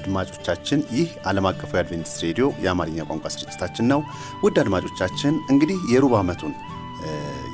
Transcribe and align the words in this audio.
አድማጮቻችን። 0.00 0.80
ይህ 0.96 1.08
ዓለም 1.28 1.46
አቀፉ 1.50 1.70
የአድቬንቲስት 1.74 2.20
ሬዲዮ 2.26 2.46
የአማርኛ 2.64 3.06
ቋንቋ 3.08 3.26
ስርጭታችን 3.34 3.88
ነው። 3.92 4.00
ውድ 4.44 4.58
አድማጮቻችን 4.62 5.34
እንግዲህ 5.52 5.78
የሩብ 5.92 6.14
ዓመቱን 6.20 6.52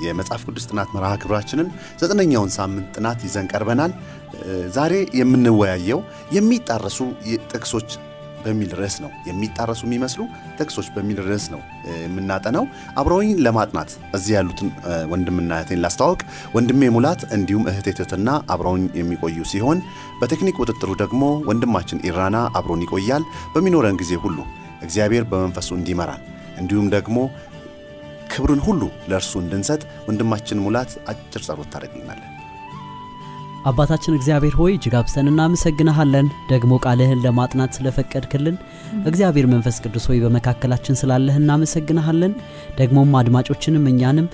የመጽሐፍ 0.05 0.43
ቅዱስ 0.49 0.65
ጥናት 0.71 0.89
መርሃ 0.95 1.11
ግብራችንን 1.23 1.69
ዘጠነኛውን 2.01 2.51
ሳምንት 2.57 2.89
ጥናት 2.97 3.21
ይዘን 3.27 3.47
ቀርበናል። 3.53 3.93
ዛሬ 4.75 4.93
የምንወያየው 5.19 6.01
የሚጣረሱ 6.37 6.99
ጥቅሶች 7.53 7.91
በሚል 8.47 8.71
ርዕስ 8.79 8.97
ነው። 9.05 9.11
የሚጣረሱ 9.29 9.81
የሚመስሉ 9.87 10.23
ጥቅሶች 10.59 10.89
በሚል 10.95 11.19
ርዕስ 11.27 11.47
ነው 11.55 11.61
የምናጠናው። 12.05 12.65
አብረውኝ 13.01 13.31
ለማጥናት 13.47 13.91
እዚህ 14.17 14.33
ያሉትን 14.37 14.69
ወንድምና 15.13 15.51
እህቴን 15.59 15.83
ላስተዋወቅ። 15.85 16.21
ወንድሜ 16.57 16.91
ሙላት 16.97 17.23
እንዲሁም 17.37 17.67
እህቴ 17.73 17.97
ትትና 18.01 18.29
አብረውኝ 18.55 18.85
የሚቆዩ 19.01 19.39
ሲሆን 19.53 19.81
በቴክኒክ 20.21 20.61
ቁጥጥሩ 20.63 20.91
ደግሞ 21.03 21.23
ወንድማችን 21.51 22.05
ኢራና 22.09 22.39
አብሮን 22.59 22.85
ይቆያል። 22.87 23.25
በሚኖረን 23.55 23.99
ጊዜ 24.03 24.15
ሁሉ 24.25 24.39
እግዚአብሔር 24.83 25.27
በመንፈሱ 25.31 25.71
እንዲመራን 25.77 26.23
እንዲሁም 26.59 26.89
ደግሞ 26.95 27.19
ክብርን 28.33 28.63
ሁሉ 28.67 28.83
ለእርሱ 29.11 29.33
እንድንሰጥ 29.43 29.83
ወንድማችን 30.09 30.63
ሙላት 30.65 30.93
አጭር 31.11 31.43
ጸሎት 31.47 31.69
ታደርግልናለን። 31.75 32.33
አባታችን 33.67 34.17
እግዚአብሔር 34.17 34.55
ሆይ 34.59 34.73
እጅግ 34.75 34.95
አብዝተን 34.99 35.31
እናመሰግንሃለን። 35.31 36.27
ደግሞ 36.51 36.73
ቃልህን 36.85 37.23
ለማጥናት 37.25 37.71
ስለፈቀድክልን 37.77 38.57
እግዚአብሔር 39.09 39.47
መንፈስ 39.53 39.77
ቅዱስ 39.85 40.05
ሆይ 40.11 40.19
በመካከላችን 40.25 40.99
ስላለህ 41.01 41.37
እናመሰግንሃለን። 41.41 42.35
ደግሞም 42.79 43.17
አድማጮችንም 43.21 43.89
እኛንም 43.93 44.29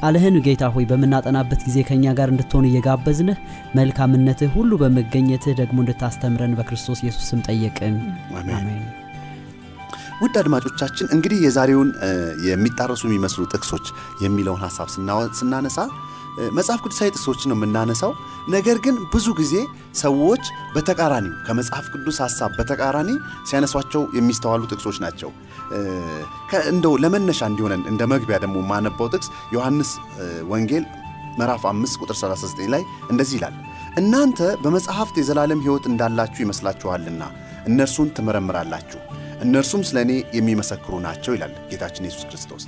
ቃልህን 0.00 0.36
ጌታ 0.46 0.70
ሆይ 0.74 0.86
በምናጠናበት 0.90 1.62
ጊዜ 1.66 1.84
ከእኛ 1.88 2.14
ጋር 2.18 2.30
እንድትሆን 2.32 2.68
እየጋበዝንህ 2.70 3.40
መልካምነትህ 3.78 4.52
ሁሉ 4.56 4.72
በመገኘትህ 4.82 5.56
ደግሞ 5.60 5.78
እንድታስተምረን 5.84 6.56
በክርስቶስ 6.58 7.02
ኢየሱስ 7.04 7.26
ስም 7.32 7.42
ጠየቅን። 7.48 7.96
አሜን። 8.38 8.84
ውድ 10.20 10.34
አድማጮቻችን 10.40 11.06
እንግዲህ 11.14 11.38
የዛሬውን 11.44 11.88
የሚጣረሱ 12.46 13.02
የሚመስሉ 13.08 13.42
ጥቅሶች 13.52 13.86
የሚለውን 14.22 14.62
ሀሳብ 14.64 14.88
ስናነሳ 15.38 15.78
መጽሐፍ 16.56 16.80
ቅዱሳዊ 16.84 17.08
ጥቅሶችን 17.12 17.48
ነው 17.50 17.56
የምናነሳው። 17.58 18.12
ነገር 18.48 18.76
ግን 18.84 18.96
ብዙ 19.12 19.26
ጊዜ 19.38 19.54
ሰዎች 20.00 20.44
በተቃራኒው 20.74 21.34
ከመጽሐፍ 21.46 21.86
ቅዱስ 21.94 22.18
ሀሳብ 22.24 22.50
በተቃራኒ 22.58 23.10
ሲያነሷቸው 23.48 24.02
የሚስተዋሉ 24.16 24.62
ጥቅሶች 24.72 24.98
ናቸው። 25.04 25.30
እንደው 26.72 26.94
ለመነሻ 27.02 27.40
እንዲሆነን 27.50 27.82
እንደ 27.90 28.02
መግቢያ 28.12 28.36
ደግሞ 28.44 28.56
የማነባው 28.62 29.08
ጥቅስ 29.14 29.28
ዮሐንስ 29.54 29.90
ወንጌል 30.50 30.84
ምዕራፍ 31.38 31.64
5 31.70 31.98
ቁጥር 32.02 32.16
39 32.18 32.70
ላይ 32.74 32.82
እንደዚህ 33.10 33.36
ይላል፣ 33.38 33.56
እናንተ 34.00 34.40
በመጽሐፍት 34.62 35.16
የዘላለም 35.20 35.62
ሕይወት 35.64 35.84
እንዳላችሁ 35.90 36.40
ይመስላችኋልና 36.44 37.22
እነርሱን 37.66 38.08
ትመረምራላችሁ፣ 38.16 39.00
እነርሱም 39.44 39.82
ስለ 39.88 39.96
እኔ 40.04 40.12
የሚመሰክሩ 40.36 40.94
ናቸው 41.06 41.32
ይላል 41.36 41.54
ጌታችን 41.70 42.06
ኢየሱስ 42.06 42.24
ክርስቶስ። 42.28 42.62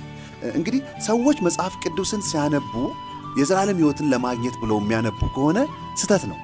እንግዲህ 0.57 0.81
ሰዎች 1.07 1.37
መጽሐፍ 1.47 1.73
ቅዱስን 1.83 2.21
ሲያነቡ 2.27 2.73
የዘላለም 3.39 3.79
ሕይወትን 3.81 4.09
ለማግኘት 4.13 4.55
ብለው 4.61 4.77
የሚያነቡ 4.81 5.19
ከሆነ 5.35 5.59
ስተት 5.95 6.23
ነው። 6.31 6.37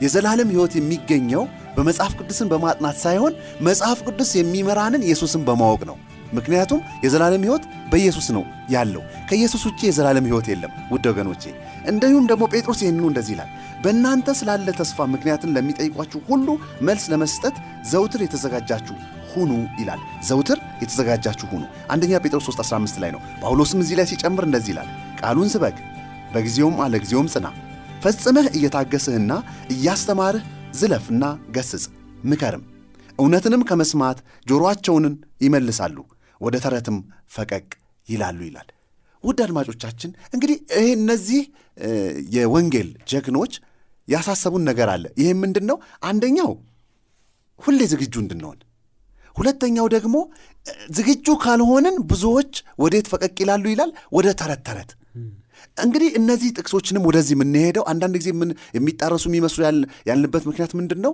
የዘላለም 0.00 0.52
ሕይወት 0.52 0.74
የሚገኘው 0.76 1.42
በመጽሐፍ 1.76 2.12
ቅዱስን 2.18 2.48
በማጥናት 2.52 2.96
ሳይሆን 3.02 3.32
መጽሐፍ 3.62 3.98
ቅዱስ 4.06 4.30
የሚመራንን 4.38 5.04
ኢየሱስን 5.06 5.42
በማወቅ 5.48 5.82
ነው። 5.90 5.96
ምክንያቱም 6.32 6.80
የዘላለም 7.04 7.44
ሕይወት 7.46 7.64
በኢየሱስ 7.92 8.26
ነው 8.36 8.42
ያለው። 8.70 9.02
ከኢየሱስ 9.28 9.62
ውጭ 9.68 9.80
የዘላለም 9.86 10.26
ሕይወት 10.28 10.46
የለም። 10.52 10.72
ውድ 10.92 11.06
ወገኖቼ፣ 11.10 11.42
እንዲሁም 11.90 12.24
ደግሞ 12.30 12.44
ጴጥሮስ 12.52 12.80
ይህንኑ 12.84 13.04
እንደዚህ 13.10 13.32
ይላል፣ 13.34 13.50
በእናንተ 13.84 14.28
ስላለ 14.40 14.68
ተስፋ 14.78 15.06
ምክንያትን 15.14 15.54
ለሚጠይቋችሁ 15.56 16.20
ሁሉ 16.28 16.48
መልስ 16.88 17.04
ለመስጠት 17.12 17.56
ዘውትር 17.92 18.22
የተዘጋጃችሁ 18.24 18.96
ሁኑ 19.32 19.50
ይላል። 19.80 20.00
ዘውትር 20.28 20.58
የተዘጋጃችሁ 20.82 21.46
ሁኑ። 21.52 21.62
አንደኛ 21.90 22.12
ጴጥሮስ 22.24 22.46
3 22.48 22.62
15 22.64 23.02
ላይ 23.02 23.10
ነው። 23.16 23.22
ጳውሎስም 23.42 23.80
እዚህ 23.84 23.98
ላይ 24.00 24.08
ሲጨምር 24.12 24.44
እንደዚህ 24.48 24.72
ይላል 24.74 24.88
ቃሉን 25.20 25.50
ስበክ 25.52 25.76
በጊዜውም 26.32 26.76
አለ 26.82 26.94
ጊዜውም 27.02 27.28
ጽና፣ 27.34 27.46
ፈጽመህ 28.02 28.46
እየታገስህና 28.56 29.32
እያስተማርህ 29.74 30.44
ዝለፍና 30.74 31.24
ገስጽ፣ 31.56 31.84
ምከርም። 32.24 32.64
እውነትንም 33.18 33.62
ከመስማት 33.68 34.18
ጆሮአቸውንን 34.46 35.14
ይመልሳሉ፣ 35.44 35.96
ወደ 36.40 36.56
ተረትም 36.64 36.98
ፈቀቅ 37.34 37.66
ይላሉ 38.06 38.38
ይላል። 38.48 38.68
ውድ 39.24 39.38
አድማጮቻችን 39.44 40.10
እንግዲህ 40.34 40.56
ይህ 40.76 40.90
እነዚህ 40.98 41.40
የወንጌል 42.36 42.88
ጀግኖች 43.10 43.52
ያሳሰቡን 44.08 44.62
ነገር 44.70 44.88
አለ። 44.94 45.04
ይህም 45.20 45.38
ምንድን 45.44 45.66
ነው? 45.70 45.76
አንደኛው 46.02 46.50
ሁሌ 47.60 47.80
ዝግጁ 47.92 48.14
እንድንሆን 48.22 48.58
ሁለተኛው 49.36 49.86
ደግሞ 49.94 50.16
ዝግጁ 50.96 51.26
ካልሆንን 51.42 51.96
ብዙዎች 52.10 52.52
ወዴት 52.82 53.06
ፈቀቅ 53.12 53.34
ይላሉ 53.42 53.64
ይላል? 53.72 53.90
ወደ 54.12 54.26
ተረት 54.40 54.62
ተረት። 54.68 54.90
እንግዲህ 55.76 56.08
እነዚህ 56.18 56.48
ጥቅሶችንም 56.56 57.06
ወደዚህ 57.08 57.34
የምንሄደው 57.36 57.84
አንዳንድ 57.90 58.14
ጊዜ 58.20 58.28
የሚጣረሱ 58.76 59.24
የሚመስሉ 59.30 59.60
ያልንበት 60.08 60.44
ምክንያት 60.48 60.72
ምንድን 60.78 61.00
ነው? 61.06 61.12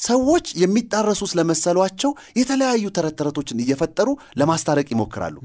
ሰዎች 0.00 0.46
የሚጣረሱ 0.62 1.22
ስለመሰሏቸው 1.30 2.10
የተለያዩ 2.40 2.84
ተረት 2.96 3.14
ተረቶችን 3.20 3.62
እየፈጠሩ 3.64 4.08
ለማስታረቅ 4.40 4.88
ይሞክራሉ። 4.94 5.36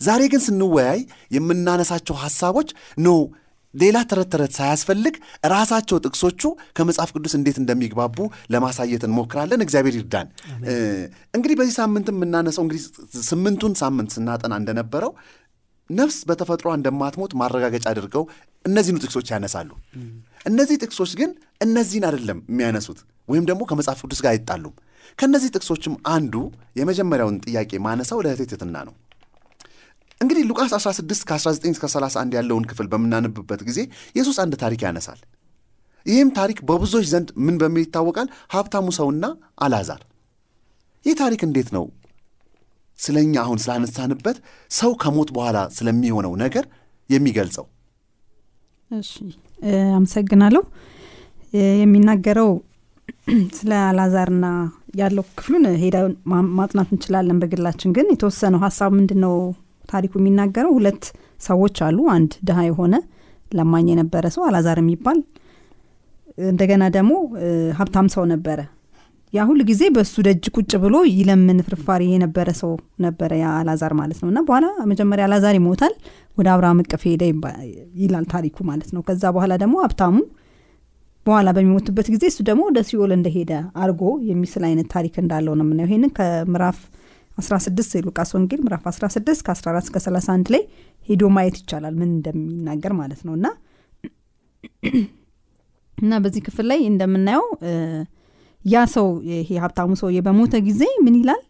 ዛሬ 0.00 0.22
ግን 0.32 0.42
ስንወያይ 0.46 1.00
የምናነሳቸው 1.36 2.16
ሐሳቦች 2.22 2.70
ኖ 2.98 3.10
ሌላ 3.74 3.98
ተረት 4.10 4.28
ተረት 4.32 4.52
ሳያስፈልግ 4.56 5.14
ራሳቸው 5.52 5.98
ጥቅሶቹ 6.04 6.42
ከመጽሐፍ 6.76 7.10
ቅዱስ 7.16 7.34
እንዴት 7.38 7.58
እንደሚግባቡ 7.62 8.16
ለማሳየት 8.54 9.02
እንሞክራለን። 9.08 9.64
እግዚአብሔር 9.66 9.94
ይርዳን። 9.98 10.28
እንግዲህ 11.36 11.56
በዚህ 11.60 11.74
ሳምንትም 11.78 12.16
የምናነሳው 12.18 12.64
እንግዲህ 12.64 12.82
ስምንቱን 13.28 13.74
ሳምንት 13.82 14.10
ስናጠና 14.16 14.54
እንደነበረው 14.62 15.12
ነፍስ 15.90 16.18
በተፈጥሯ 16.28 16.68
እንደማትሞት 16.76 17.32
ማረጋገጫ 17.40 17.84
አድርገው 17.92 18.24
እነዚህኑ 18.64 18.96
ጥቅሶች 19.04 19.28
ያነሳሉ። 19.32 19.70
እነዚህ 20.46 20.76
ጥቅሶች 20.82 21.12
ግን 21.20 21.30
እነዚህን 21.60 22.04
አይደለም 22.08 22.38
የሚያነሱት፣ 22.50 22.98
ወይም 23.28 23.44
ደግሞ 23.50 23.62
ከመጽሐፍ 23.70 24.00
ቅዱስ 24.04 24.20
ጋር 24.24 24.32
አይጣሉም። 24.32 24.74
ከእነዚህ 25.18 25.50
ጥቅሶችም 25.56 25.94
አንዱ 26.14 26.34
የመጀመሪያውን 26.78 27.36
ጥያቄ 27.44 27.72
ማነሳው 27.86 28.20
ለእህቴ 28.24 28.52
ነው። 28.80 28.94
እንግዲህ 30.20 30.42
ሉቃስ 30.48 30.72
16 30.78 31.22
ከ19 31.28 31.70
እስከ 31.70 31.84
31 31.90 32.34
ያለውን 32.38 32.64
ክፍል 32.70 32.86
በምናነብበት 32.92 33.60
ጊዜ 33.68 33.78
ኢየሱስ 34.14 34.38
አንድ 34.42 34.54
ታሪክ 34.62 34.80
ያነሳል። 34.86 35.20
ይህም 36.06 36.28
ታሪክ 36.36 36.58
በብዙዎች 36.68 37.06
ዘንድ 37.12 37.28
ምን 37.46 37.56
በሚል 37.60 37.82
ይታወቃል? 37.84 38.28
ሀብታሙ 38.54 38.86
ሰውና 38.98 39.24
አልዓዛር። 39.58 40.00
ይህ 41.04 41.14
ታሪክ 41.14 41.40
እንዴት 41.46 41.68
ነው 41.76 41.84
ስለ 43.00 43.16
እኛ 43.24 43.34
አሁን 43.44 43.58
ስላነሳንበት 43.64 44.36
ሰው 44.70 44.90
ከሞት 45.02 45.30
በኋላ 45.36 45.58
ስለሚሆነው 45.76 46.32
ነገር 46.44 46.64
የሚገልጸው? 47.10 47.64
እሺ፣ 48.90 49.10
አመሰግናለሁ። 49.96 50.62
የሚናገረው 51.80 52.50
ስለ 53.58 53.72
አልዓዛርና 53.86 54.46
ያለው 54.96 55.24
ክፍሉን 55.38 55.64
ሄዳ 55.82 55.96
ማጥናት 56.58 56.88
እንችላለን 56.94 57.40
በግላችን። 57.42 57.94
ግን 57.96 58.06
የተወሰነው 58.12 58.60
ሀሳብ 58.64 58.90
ምንድን 58.98 59.20
ነው 59.24 59.34
ታሪኩ 59.84 60.12
የሚናገረው 60.20 60.72
ሁለት 60.78 61.04
ሰዎች 61.40 61.76
አሉ። 61.86 61.98
አንድ 62.14 62.32
ድሃ 62.48 62.58
የሆነ 62.68 62.94
ለማኝ 63.52 63.86
የነበረ 63.92 64.24
ሰው 64.34 64.42
አላዛር 64.48 64.78
የሚባል 64.82 65.18
እንደገና 66.50 66.84
ደግሞ 66.96 67.12
ሀብታም 67.78 68.08
ሰው 68.14 68.24
ነበረ። 68.32 68.60
ያ 69.32 69.40
ሁል 69.48 69.60
ጊዜ 69.68 69.82
በእሱ 69.94 70.14
ደጅ 70.26 70.44
ቁጭ 70.56 70.72
ብሎ 70.84 70.96
ይለምን 71.10 71.58
ፍርፋሪ 71.66 72.02
የነበረ 72.12 72.48
ሰው 72.60 72.70
ነበረ 73.04 73.30
ያ 73.40 73.48
አላዛር 73.58 73.92
ማለት 74.00 74.18
ነው። 74.22 74.28
እና 74.32 74.40
በኋላ 74.48 74.66
መጀመሪያ 74.90 75.24
አላዛር 75.28 75.54
ይሞታል፣ 75.58 75.94
ወደ 76.38 76.48
አብርሃም 76.54 76.80
እቅፍ 76.84 77.02
ሄደ 77.08 77.22
ይላል 78.02 78.26
ታሪኩ 78.32 78.56
ማለት 78.70 78.90
ነው። 78.96 79.02
ከዛ 79.08 79.22
በኋላ 79.36 79.52
ደግሞ 79.62 79.76
ሀብታሙ 79.84 80.16
በኋላ 81.26 81.48
በሚሞትበት 81.56 82.06
ጊዜ 82.12 82.24
እሱ 82.30 82.40
ደግሞ 82.48 82.62
ወደ 82.68 82.80
ሲኦል 82.88 83.12
እንደሄደ 83.16 83.52
አርጎ 83.84 84.02
የሚስል 84.30 84.62
አይነት 84.68 84.88
ታሪክ 84.94 85.14
እንዳለው 85.22 85.54
ነው 85.58 85.64
የምናየው። 85.66 85.90
ይህንን 85.90 86.12
ከምዕራፍ 86.18 86.78
16 87.40 87.96
የሉቃስ 87.98 88.30
ወንጌል 88.36 88.60
ምዕራፍ 88.66 88.84
16 88.90 89.44
ከ14 89.46 89.84
እስከ 89.84 89.98
31 90.06 90.50
ላይ 90.54 90.62
ሄዶ 91.08 91.22
ማየት 91.36 91.56
ይቻላል 91.60 91.94
ምን 92.00 92.10
እንደሚናገር 92.16 92.94
ማለት 93.00 93.20
ነው 93.28 93.34
እና 93.38 93.46
እና 95.98 96.12
በዚህ 96.24 96.42
ክፍል 96.46 96.66
ላይ 96.70 96.80
እንደምናየው 96.90 97.44
ያ 98.64 98.82
ሰው 98.94 99.06
ይሄ 99.30 99.50
ሀብታሙ 99.62 99.90
ሰውዬ 100.00 100.18
በሞተ 100.26 100.54
ጊዜ 100.66 100.82
ምን 101.04 101.14
ይላል? 101.20 101.40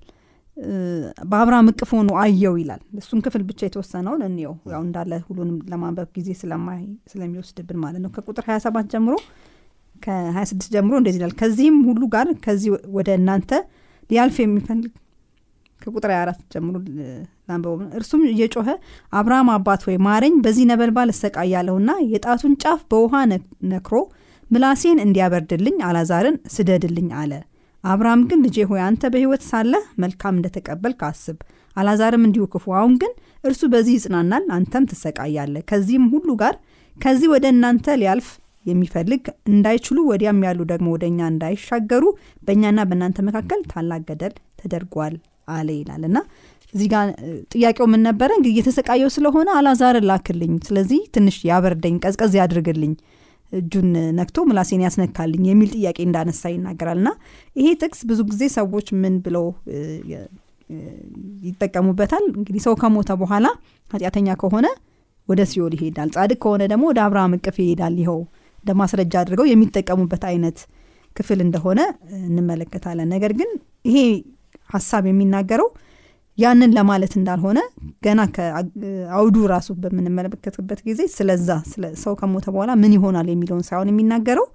በአብርሃም 1.30 1.68
እቅፍ 1.70 1.90
ሆኖ 1.96 2.10
አየው 2.22 2.54
ይላል። 2.60 2.80
እሱን 3.00 3.20
ክፍል 3.24 3.42
ብቻ 3.48 3.60
የተወሰነውን 3.66 4.22
እንየው። 4.26 4.54
ያው 4.72 4.82
እንዳለ 4.86 5.12
ሁሉንም 5.26 5.56
ለማንበብ 5.70 6.08
ጊዜ 6.16 6.28
ስለሚወስድብን 7.10 7.78
ማለት 7.84 8.00
ነው። 8.04 8.10
ከቁጥር 8.16 8.44
27 8.50 8.90
ጀምሮ 8.94 9.14
ከ26 10.02 10.68
ጀምሮ 10.74 10.94
እንደዚህ 11.00 11.18
ይላል። 11.20 11.34
ከዚህም 11.40 11.78
ሁሉ 11.88 12.02
ጋር 12.14 12.28
ከዚህ 12.44 12.68
ወደ 12.98 13.08
እናንተ 13.18 13.50
ሊያልፍ 14.10 14.36
የሚፈልግ 14.42 14.92
ከቁጥር 15.80 16.10
24 16.14 16.40
ጀምሮ 16.54 16.74
ላንበቡ 17.48 17.74
እርሱም 17.98 18.22
እየጮኸ 18.30 18.68
አብርሃም 19.12 19.50
አባት 19.54 19.82
ወይ 19.88 19.96
ማረኝ 20.06 20.34
በዚህ 20.44 20.64
ነበልባል 20.70 21.10
እሰቃያለሁና 21.14 21.90
የጣቱን 22.12 22.54
ጫፍ 22.64 22.80
በውሃ 22.90 23.14
ነክሮ 23.72 23.96
ምላሴን 24.50 24.98
እንዲያበርድልኝ 25.04 25.76
አላዛርን 25.88 26.36
ስደድልኝ 26.54 27.08
አለ። 27.20 27.32
አብርሃም 27.84 28.22
ግን 28.30 28.40
ልጄ 28.44 28.56
ሆይ 28.70 28.80
አንተ 28.86 29.02
በሕይወት 29.12 29.42
ሳለህ 29.50 29.84
መልካም 30.02 30.34
እንደተቀበልክ 30.38 31.00
አስብ። 31.08 31.38
አላዛርም 31.76 32.24
እንዲሁ 32.28 32.44
ክፉ 32.54 32.66
አሁን 32.78 32.94
ግን 33.02 33.12
እርሱ 33.44 33.62
በዚህ 33.74 33.94
ይጽናናል 33.98 34.44
አንተም 34.56 34.86
ትሰቃያለህ። 34.90 35.62
ከዚህም 35.70 36.06
ሁሉ 36.14 36.28
ጋር 36.42 36.54
ከዚህ 36.96 37.28
ወደ 37.34 37.46
እናንተ 37.54 37.96
ሊያልፍ 38.00 38.28
የሚፈልግ 38.66 39.22
እንዳይችሉ 39.52 39.98
ወዲያም 40.10 40.40
ያሉ 40.46 40.60
ደግሞ 40.72 40.88
ወደ 40.94 41.04
እኛ 41.10 41.20
እንዳይሻገሩ 41.32 42.04
በእኛና 42.46 42.80
በእናንተ 42.88 43.18
መካከል 43.28 43.60
ታላቅ 43.70 44.02
ገደል 44.10 44.34
ተደርጓል 44.60 45.14
አለ 45.48 45.68
ይላል። 45.78 46.02
እና 46.08 46.18
እዚህ 46.74 46.88
ጋር 46.92 47.06
ጥያቄው 47.54 47.86
ምን 47.92 48.02
ነበረ? 48.08 48.30
እንግዲህ 48.36 48.52
እየተሰቃየው 48.54 49.10
ስለሆነ 49.14 49.48
አላዛርን 49.58 50.06
ላክልኝ 50.10 50.52
ስለዚህ 50.66 51.00
ትንሽ 51.14 51.38
ያበርደኝ 51.48 51.94
ቀዝቀዝ 52.04 52.34
ያድርግልኝ 52.40 52.92
እጁን 53.52 53.88
ነክቶ 54.18 54.38
ምላሴን 54.48 54.82
ያስነካልኝ 54.84 55.44
የሚል 55.48 55.70
ጥያቄ 55.76 55.98
እንዳነሳ 56.06 56.42
ይናገራል። 56.52 56.98
እና 57.00 57.10
ይሄ 57.56 57.68
ጥቅስ 57.82 58.00
ብዙ 58.10 58.20
ጊዜ 58.30 58.42
ሰዎች 58.56 58.88
ምን 59.02 59.14
ብለው 59.24 59.46
ይጠቀሙበታል? 61.48 62.24
እንግዲህ 62.32 62.62
ሰው 62.66 62.74
ከሞተ 62.80 63.10
በኋላ 63.22 63.46
ኃጢአተኛ 63.90 64.28
ከሆነ 64.42 64.66
ወደ 65.28 65.40
ሲኦል 65.50 65.72
ይሄዳል። 65.76 66.08
ጻድቅ 66.14 66.38
ከሆነ 66.44 66.62
ደግሞ 66.72 66.84
ወደ 66.90 67.00
አብርሃም 67.06 67.34
እቅፍ 67.38 67.56
ይሄዳል። 67.62 67.94
ይኸው 68.02 68.20
እንደ 68.58 68.70
ማስረጃ 68.80 69.14
አድርገው 69.22 69.46
የሚጠቀሙበት 69.50 70.24
አይነት 70.30 70.58
ክፍል 71.16 71.38
እንደሆነ 71.44 71.80
እንመለከታለን። 72.26 73.08
ነገር 73.14 73.32
ግን 73.40 73.50
ይሄ 73.88 73.98
ሀሳብ 74.70 75.04
የሚናገረው 75.10 75.68
ያንን 76.40 76.70
ለማለት 76.76 77.12
እንዳልሆነ 77.18 77.58
ገና 78.06 78.20
ከአውዱ 78.34 79.36
ራሱ 79.52 79.68
በምንመለከትበት 79.82 80.80
ጊዜ 80.88 81.00
ስለዛ 81.14 81.48
ሰው 82.02 82.12
ከሞተ 82.20 82.46
በኋላ 82.54 82.72
ምን 82.82 82.94
ይሆናል 82.96 83.28
የሚለውን 83.32 83.64
ሳይሆን 83.68 83.90
የሚናገረው 83.92 84.46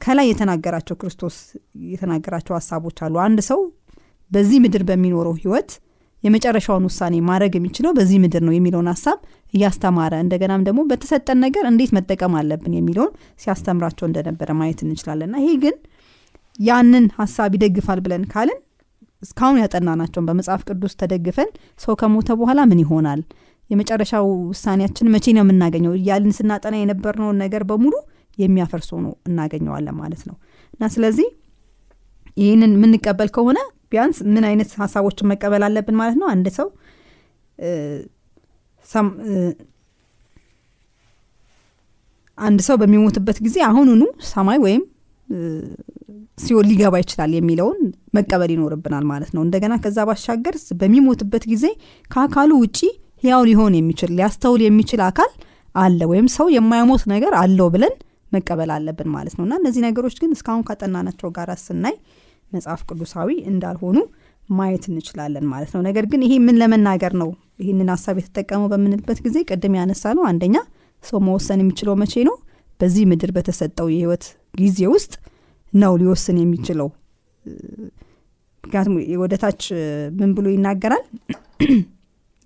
ከላይ 0.00 0.26
የተናገራቸው 0.30 0.96
ክርስቶስ 1.00 1.36
የተናገራቸው 1.88 2.54
ሀሳቦች 2.58 2.98
አሉ። 3.04 3.14
አንድ 3.24 3.40
ሰው 3.48 3.60
በዚህ 4.30 4.58
ምድር 4.64 4.82
በሚኖረው 4.88 5.34
ህይወት 5.40 5.70
የመጨረሻውን 6.24 6.86
ውሳኔ 6.88 7.16
ማድረግ 7.28 7.52
የሚችለው 7.56 7.92
በዚህ 7.96 8.18
ምድር 8.22 8.42
ነው 8.46 8.54
የሚለውን 8.54 8.88
ሀሳብ 8.92 9.18
እያስተማረ 9.54 10.14
እንደገናም 10.24 10.64
ደግሞ 10.68 10.80
በተሰጠን 10.90 11.38
ነገር 11.44 11.64
እንዴት 11.70 11.90
መጠቀም 11.96 12.32
አለብን 12.40 12.72
የሚለውን 12.78 13.12
ሲያስተምራቸው 13.42 14.06
እንደነበረ 14.08 14.56
ማየት 14.60 14.80
እንችላለን። 14.86 15.36
ይሄ 15.40 15.52
ግን 15.64 15.76
ያንን 16.58 17.04
ሀሳብ 17.18 17.50
ይደግፋል 17.56 18.00
ብለን 18.06 18.24
ካልን 18.32 18.58
እስካሁን 19.22 19.60
ያጠናናቸውን 19.62 20.26
በመጽሐፍ 20.28 20.62
ቅዱስ 20.68 20.92
ተደግፈን 21.00 21.48
ሰው 21.80 21.94
ከሞተ 22.00 22.28
በኋላ 22.40 22.60
ምን 22.70 22.80
ይሆናል? 22.84 23.20
የመጨረሻው 23.70 24.26
ውሳኔያችን 24.50 25.10
መቼ 25.14 25.26
ነው 25.36 25.42
የምናገኘው? 25.44 25.92
እያልን 25.98 26.32
ስናጠና 26.38 26.74
የነበርነውን 26.80 27.40
ነገር 27.44 27.62
በሙሉ 27.70 27.94
የሚያፈርሶ 28.38 28.90
ነው 29.06 29.12
እናገኘዋለን 29.28 29.96
ማለት 30.02 30.22
ነው። 30.28 30.36
እና 30.74 30.84
ስለዚህ 30.94 31.28
ይህንን 32.36 32.72
የምንቀበል 32.76 33.30
ከሆነ 33.36 33.58
ቢያንስ 33.92 34.18
ምን 34.34 34.44
አይነት 34.48 34.70
ሀሳቦችን 34.82 35.28
መቀበል 35.32 35.62
አለብን 35.68 35.96
ማለት 36.00 36.16
ነው? 36.20 36.28
አንድ 36.34 36.46
ሰው 36.58 36.68
አንድ 42.38 42.60
ሰው 42.66 42.76
በሚሞትበት 42.80 43.38
ጊዜ 43.46 43.56
አሁኑኑ 43.68 44.02
ሰማይ 44.28 44.58
ወይም 44.64 44.82
ሲኦል 46.38 46.66
ሊገባ 46.70 46.94
ይችላል 47.02 47.32
የሚለውን 47.36 47.78
መቀበል 48.16 48.50
ይኖርብናል 48.54 49.04
ማለት 49.10 49.30
ነው። 49.36 49.42
እንደገና 49.46 49.74
ከዛ 49.84 49.98
ባሻገር 50.08 50.56
በሚሞትበት 50.80 51.44
ጊዜ 51.52 51.64
ከአካሉ 52.10 52.50
ውጪ 52.62 52.78
ህያው 53.22 53.42
ሊሆን 53.48 53.74
የሚችል 53.78 54.10
ሊያስተውል 54.18 54.62
የሚችል 54.64 55.00
አካል 55.08 55.30
አለ 55.74 56.00
ወይም 56.10 56.28
ሰው 56.36 56.46
የማይሞት 56.54 57.02
ነገር 57.12 57.32
አለው 57.40 57.68
ብለን 57.74 57.94
መቀበል 58.32 58.70
አለብን 58.74 59.08
ማለት 59.14 59.34
ነው። 59.38 59.44
እና 59.46 59.54
እነዚህ 59.60 59.82
ነገሮች 59.86 60.16
ግን 60.22 60.30
እስካሁን 60.36 60.64
ካጠናናቸው 60.68 61.28
ጋር 61.36 61.50
ስናይ 61.64 61.94
መጽሐፍ 62.52 62.80
ቅዱሳዊ 62.88 63.30
እንዳልሆኑ 63.50 63.96
ማየት 64.48 64.84
እንችላለን 64.90 65.46
ማለት 65.52 65.70
ነው። 65.74 65.80
ነገር 65.88 66.04
ግን 66.12 66.20
ይሄ 66.26 66.34
ምን 66.44 66.58
ለመናገር 66.60 67.12
ነው 67.22 67.30
ይህንን 67.62 67.88
ሀሳብ 67.94 68.16
የተጠቀመው 68.20 68.68
በምንልበት 68.72 69.18
ጊዜ 69.26 69.38
ቅድም 69.48 69.74
ያነሳ 69.78 70.12
ነው 70.18 70.24
አንደኛ 70.30 70.56
ሰው 71.02 71.18
መወሰን 71.26 71.60
የሚችለው 71.62 71.94
መቼ 72.02 72.14
ነው? 72.28 72.36
በዚህ 72.80 73.04
ምድር 73.10 73.30
በተሰጠው 73.36 73.86
የህይወት 73.92 74.24
ጊዜ 74.54 74.80
ውስጥ 74.94 75.12
ነው 75.72 75.92
ሊወስን 76.00 76.36
የሚችለው። 76.42 76.88
ምክንያቱም 78.64 78.94
ወደታች 79.22 79.62
ምን 80.18 80.30
ብሎ 80.36 80.46
ይናገራል? 80.54 81.04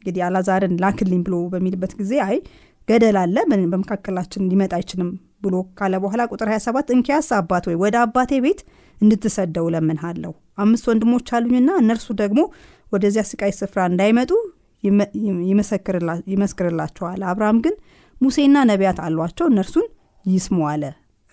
እንግዲህ 0.02 0.22
አላዛርን 0.26 0.74
ላክልኝ 0.82 1.20
ብሎ 1.26 1.34
በሚልበት 1.52 1.92
ጊዜ 2.00 2.12
አይ 2.26 2.36
ገደል 2.88 3.16
አለ 3.20 3.36
በመካከላችን 3.72 4.48
ሊመጣ 4.50 4.72
አይችልም 4.78 5.10
ብሎ 5.42 5.54
ካለ 5.78 5.94
በኋላ 6.02 6.22
ቁጥር 6.32 6.48
27 6.52 6.90
እንኪያስ 6.94 7.28
አባት 7.38 7.64
ወይ 7.70 7.76
ወደ 7.82 7.96
አባቴ 8.04 8.32
ቤት 8.44 8.60
እንድትሰደው 9.00 9.66
ለምንሃለሁ 9.74 10.32
አምስት 10.62 10.84
ወንድሞች 10.90 11.28
አሉኝና 11.36 11.70
እነርሱ 11.82 12.08
ደግሞ 12.20 12.40
ወደዚያ 12.92 13.22
ስቃይ 13.30 13.52
ስፍራ 13.58 13.80
እንዳይመጡ 13.90 14.30
ይመስክርላቸዋል። 16.32 17.20
አብርሃም 17.30 17.58
ግን 17.64 17.74
ሙሴና 18.16 18.56
ነቢያት 18.70 18.98
አሏቸው 19.06 19.46
እነርሱን 19.52 19.86
ይስሙ 20.24 20.58
አለ 20.72 20.84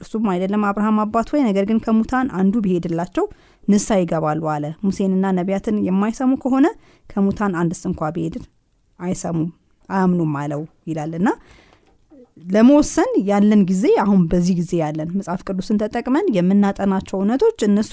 እርሱም 0.02 0.26
አይደለም 0.34 0.64
አብርሃም 0.68 0.98
አባት 1.04 1.30
ወይ 1.34 1.42
ነገር 1.48 1.66
ግን 1.70 1.80
ከሙታን 1.86 2.28
አንዱ 2.40 2.56
ቢሄድላቸው 2.66 3.26
ንሳ 3.68 3.98
ይገባሉ 4.02 4.44
አለ። 4.54 4.66
ሙሴንና 4.86 5.26
ነቢያትን 5.38 5.78
የማይሰሙ 5.88 6.32
ከሆነ 6.44 6.68
ከሙታን 7.06 7.56
አንድስ 7.62 7.82
እንኳ 7.90 8.10
ቢሄድ 8.16 8.36
አይሰሙም 9.00 9.50
አያምኑም 9.90 10.34
አለው 10.42 10.62
ይላል። 10.90 11.14
ለመወሰን 12.48 13.12
ያለን 13.30 13.62
ጊዜ 13.70 13.86
አሁን 14.04 14.22
በዚህ 14.32 14.56
ጊዜ 14.60 14.72
ያለን 14.82 15.10
መጽሐፍ 15.18 15.42
ቅዱስን 15.48 15.80
ተጠቅመን 15.82 16.28
የምናጠናቸው 16.36 17.16
እውነቶች 17.20 17.60
እነሱ 17.68 17.92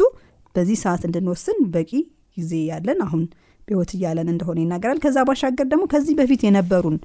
በዚህ 0.55 0.77
ሰዓት 0.83 1.03
እንድንወስን 1.09 1.59
በቂ 1.75 1.91
ጊዜ 2.37 2.53
ያለን 2.71 2.99
አሁን 3.07 3.23
በህይወት 3.69 3.91
እያለን 3.97 4.29
እንደሆነ 4.33 4.59
ይናገራል። 4.65 4.99
ከዛ 5.05 5.19
ባሻገር 5.29 5.67
ደግሞ 5.73 5.85
ከዚህ 5.93 6.15
በፊት 6.19 6.43
የነበሩን 6.47 6.97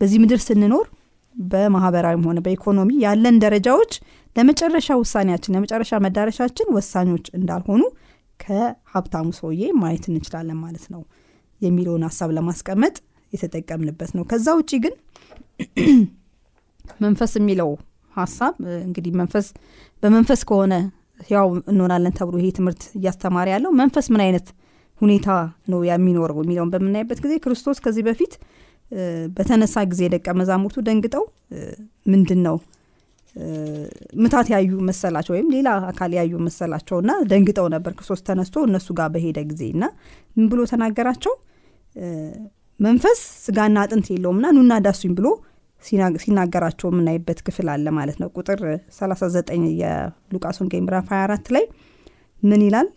በዚህ 0.00 0.18
ምድር 0.22 0.40
ስንኖር 0.46 0.86
በማህበራዊም 1.34 2.24
ሆነ 2.28 2.38
በኢኮኖሚ 2.44 2.90
ያለን 3.04 3.36
ደረጃዎች 3.44 3.92
ለመጨረሻ 4.38 4.96
ውሳኔያችን 5.00 5.54
ለመጨረሻ 5.56 5.92
መዳረሻችን 6.04 6.68
ወሳኞች 6.76 7.26
እንዳልሆኑ 7.38 7.82
ከሀብታሙ 8.40 9.28
ሰውዬ 9.38 9.62
ማየት 9.80 10.04
እንችላለን 10.10 10.58
ማለት 10.64 10.84
ነው 10.94 11.02
የሚለውን 11.60 12.04
ሀሳብ 12.08 12.30
ለማስቀመጥ 12.36 12.94
የተጠቀምንበት 13.32 14.10
ነው። 14.18 14.24
ከዛ 14.30 14.48
ውጭ 14.60 14.72
ግን 14.84 14.94
መንፈስ 17.04 17.32
የሚለው 17.38 17.70
ሀሳብ 18.12 18.54
እንግዲህ 18.86 19.12
መንፈስ 19.20 19.46
በመንፈስ 20.02 20.40
ከሆነ 20.50 20.74
ያው 21.30 21.48
እንሆናለን 21.70 22.14
ተብሎ 22.18 22.34
ይሄ 22.40 22.48
ትምህርት 22.58 22.82
እያስተማረ 22.98 23.48
ያለው 23.54 23.70
መንፈስ 23.80 24.06
ምን 24.14 24.22
አይነት 24.26 24.46
ሁኔታ 25.00 25.28
ነው 25.72 25.80
የሚኖረው 25.88 26.38
የሚለውን 26.44 26.70
በምናይበት 26.74 27.18
ጊዜ 27.24 27.34
ክርስቶስ 27.44 27.78
ከዚህ 27.84 28.04
በፊት 28.08 28.32
በተነሳ 29.36 29.78
ጊዜ 29.92 30.02
ደቀ 30.14 30.28
መዛሙርቱ 30.40 30.78
ደንግጠው 30.88 31.24
ምንድን 32.12 32.40
ነው 32.46 32.56
ምታት 34.22 34.46
ያዩ 34.52 34.70
መሰላቸው 34.88 35.32
ወይም 35.34 35.48
ሌላ 35.54 35.68
አካል 35.90 36.12
ያዩ 36.18 36.32
መሰላቸው 36.46 36.96
እና 37.02 37.12
ደንግጠው 37.30 37.66
ነበር 37.74 37.92
ክርስቶስ 37.98 38.20
ተነስቶ 38.28 38.64
እነሱ 38.68 38.88
ጋር 38.98 39.08
በሄደ 39.14 39.38
ጊዜ 39.50 39.62
እና 39.74 39.84
ምን 40.36 40.46
ብሎ 40.52 40.60
ተናገራቸው? 40.72 41.34
መንፈስ 42.80 43.20
ስጋና 43.44 43.78
አጥንት 43.84 44.06
የለውምና 44.14 44.48
ኑና 44.56 44.72
ዳሱኝ 44.86 45.12
ብሎ 45.18 45.28
ሲናገራቸው 46.22 46.88
የምናይበት 46.90 47.38
ክፍል 47.46 47.66
አለ 47.74 47.86
ማለት 47.98 48.16
ነው። 48.22 48.28
ቁጥር 48.36 48.60
39 48.98 49.66
የሉቃስ 49.82 50.56
ወንጌል 50.62 50.82
ምዕራፍ 50.86 51.08
24 51.14 51.52
ላይ 51.56 51.64
ምን 52.42 52.62
ይላል? 52.66 52.88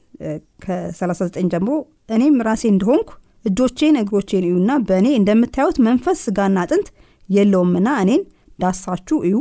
ከ39 0.64 1.48
ጀምሮ 1.54 1.72
እኔም 2.16 2.36
ራሴ 2.48 2.64
እንደሆንኩ 2.74 3.10
እጆቼን 3.46 3.96
እግሮቼን 4.02 4.44
እዩና 4.50 4.72
በእኔ 4.88 5.08
እንደምታዩት 5.20 5.78
መንፈስ 5.88 6.18
ስጋና 6.28 6.58
አጥንት 6.66 6.88
የለውምና 7.30 7.90
እኔን 8.04 8.22
ዳሳችሁ 8.60 9.18
እዩ 9.28 9.38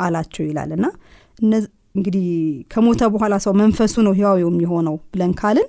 አላቸው 0.00 0.44
ይላል። 0.48 0.70
እና 0.74 0.86
እንግዲህ 1.94 2.26
ከሞተ 2.72 3.08
በኋላ 3.14 3.34
ሰው 3.44 3.52
መንፈሱ 3.60 3.94
ነው 4.06 4.12
ህያው 4.18 4.36
የሚሆነው 4.42 4.94
ብለን 5.12 5.32
ካልን 5.40 5.68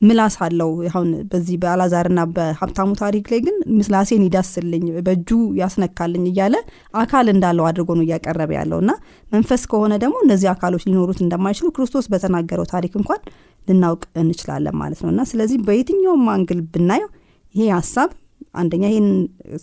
ምላስ 0.00 0.34
አለው። 0.44 0.70
አሁን 0.88 1.08
በዚህ 1.30 1.56
በአላዛርና 1.62 2.20
በሀብታሙ 2.34 2.90
ታሪክ 3.00 3.24
ላይ 3.32 3.40
ግን 3.46 3.56
ምላሴን 3.78 4.22
ይዳስልኝ 4.26 4.84
በእጁ 5.06 5.30
ያስነካልኝ 5.60 6.24
እያለ 6.30 6.56
አካል 7.02 7.26
እንዳለው 7.32 7.64
አድርጎ 7.70 7.88
ነው 7.98 8.04
እያቀረበ 8.06 8.52
ያለው። 8.58 8.78
እና 8.84 8.92
መንፈስ 9.32 9.64
ከሆነ 9.72 9.94
ደግሞ 10.04 10.16
እነዚህ 10.26 10.48
አካሎች 10.54 10.84
ሊኖሩት 10.88 11.20
እንደማይችሉ 11.24 11.68
ክርስቶስ 11.76 12.06
በተናገረው 12.12 12.68
ታሪክ 12.74 12.94
እንኳን 13.00 13.20
ልናውቅ 13.68 14.02
እንችላለን 14.22 14.76
ማለት 14.82 15.00
ነው። 15.04 15.10
እና 15.14 15.22
ስለዚህ 15.32 15.58
በየትኛውም 15.66 16.24
አንግል 16.36 16.62
ብናየው 16.74 17.10
ይሄ 17.54 17.68
ሀሳብ 17.76 18.10
አንደኛ 18.54 18.84
ይህን 18.92 19.08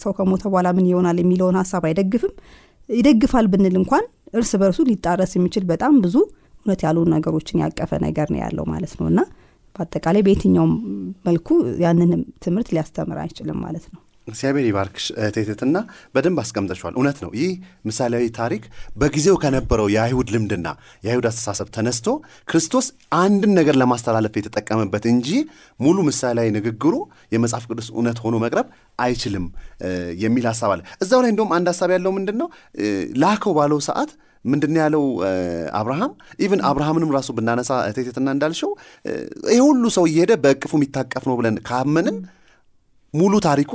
ሰው 0.02 0.12
ከሞተ 0.18 0.44
በኋላ 0.52 0.68
ምን 0.78 0.86
ይሆናል 0.90 1.18
የሚለውን 1.22 1.58
ሀሳብ 1.62 1.84
አይደግፍም 1.90 2.34
ይደግፋል 2.90 3.46
ብንል 3.54 3.76
እንኳን 3.82 4.04
እርስ 4.34 4.52
በርሱ 4.62 4.80
ሊጣረስ 4.90 5.32
የሚችል 5.38 5.64
በጣም 5.72 5.94
ብዙ 6.06 6.16
እውነት 6.60 6.82
ያሉ 6.86 6.98
ነገሮችን 7.14 7.62
ያቀፈ 7.64 7.92
ነገር 8.06 8.28
ነው 8.34 8.40
ያለው 8.44 8.66
ማለት 8.72 8.94
ነው። 9.00 9.08
እና 9.12 9.20
በአጠቃላይ 9.76 10.22
በየትኛውም 10.26 10.74
መልኩ 11.26 11.48
ያንንም 11.84 12.22
ትምህርት 12.44 12.70
ሊያስተምር 12.76 13.18
አይችልም 13.24 13.58
ማለት 13.66 13.86
ነው 13.94 14.02
እግዚአብሔር 14.28 14.66
ይባርክሽ 14.68 15.06
እህቴትትና 15.20 15.78
በደንብ 16.16 16.38
አስቀምጠችዋል 16.44 16.94
እውነት 16.98 17.18
ነው። 17.24 17.32
ይህ 17.40 17.52
ምሳሌያዊ 17.90 18.26
ታሪክ 18.38 18.64
በጊዜው 18.98 19.36
ከነበረው 19.44 19.88
የአይሁድ 19.96 20.30
ልምድና 20.36 20.68
የአይሁድ 21.06 21.28
አስተሳሰብ 21.32 21.68
ተነስቶ 21.76 22.08
ክርስቶስ 22.50 22.88
አንድን 23.20 23.54
ነገር 23.60 23.78
ለማስተላለፍ 23.82 24.36
የተጠቀመበት 24.40 25.06
እንጂ 25.14 25.30
ሙሉ 25.80 25.98
ምሳሌያዊ 26.10 26.50
ንግግሩ 26.58 26.94
የመጽሐፍ 27.36 27.66
ቅዱስ 27.70 27.90
እውነት 27.96 28.20
ሆኖ 28.26 28.36
መቅረብ 28.46 28.68
አይችልም 29.00 29.46
የሚል 30.24 30.46
ሀሳብ 30.52 30.72
አለ። 30.76 30.84
እዛው 31.04 31.22
ላይ 31.24 31.32
እንደውም 31.34 31.52
አንድ 31.58 31.68
ሀሳብ 31.74 31.92
ያለው 31.96 32.14
ምንድን 32.18 32.38
ነው 32.42 32.50
ላከው 33.24 33.54
ባለው 33.58 33.82
ሰዓት 33.88 34.12
ምንድን 34.46 34.74
ያለው? 34.80 35.04
አብርሃም 35.78 36.12
ኢቭን 36.44 36.60
አብርሃምንም 36.70 37.12
ራሱ 37.16 37.30
ብናነሳ 37.38 37.72
እቴቴ 37.88 38.06
እንትና 38.06 38.28
እንዳልሽው 38.36 38.72
ይህ 39.52 39.62
ሁሉ 39.68 39.84
ሰው 39.96 40.04
እየሄደ 40.10 40.34
በእቅፉ 40.44 40.72
የሚታቀፍ 40.78 41.24
ነው 41.30 41.36
ብለን 41.40 41.56
ካመንን 41.70 42.18
ሙሉ 43.14 43.34
ታሪኩ 43.46 43.72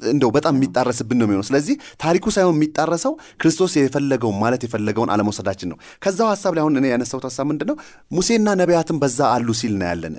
እንደው 0.00 0.30
በጣም 0.34 0.54
የሚጣረስብን 0.56 1.18
ነው 1.18 1.26
የሚሆነው። 1.26 1.46
ስለዚህ 1.48 1.74
ታሪኩ 2.02 2.24
ሳይሆን 2.34 2.56
የሚጣረሰው 2.56 3.12
ክርስቶስ 3.40 3.72
የፈለገውን 3.78 4.38
ማለት 4.40 4.62
የፈለገውን 4.66 5.10
አለመውሰዳችን 5.14 5.70
ነው። 5.72 5.76
ከዛው 6.04 6.28
ሀሳብ 6.32 6.54
ላይ 6.56 6.62
አሁን 6.64 6.78
እኔ 6.80 6.86
ያነሳሁት 6.92 7.26
ሀሳብ 7.28 7.46
ምንድን 7.50 7.68
ነው 7.70 7.76
ሙሴና 8.12 8.48
ነቢያትን 8.62 8.98
በዛ 9.02 9.20
አሉ 9.34 9.48
ሲል 9.60 9.74
ነው 9.80 9.88
ያለን 9.90 10.16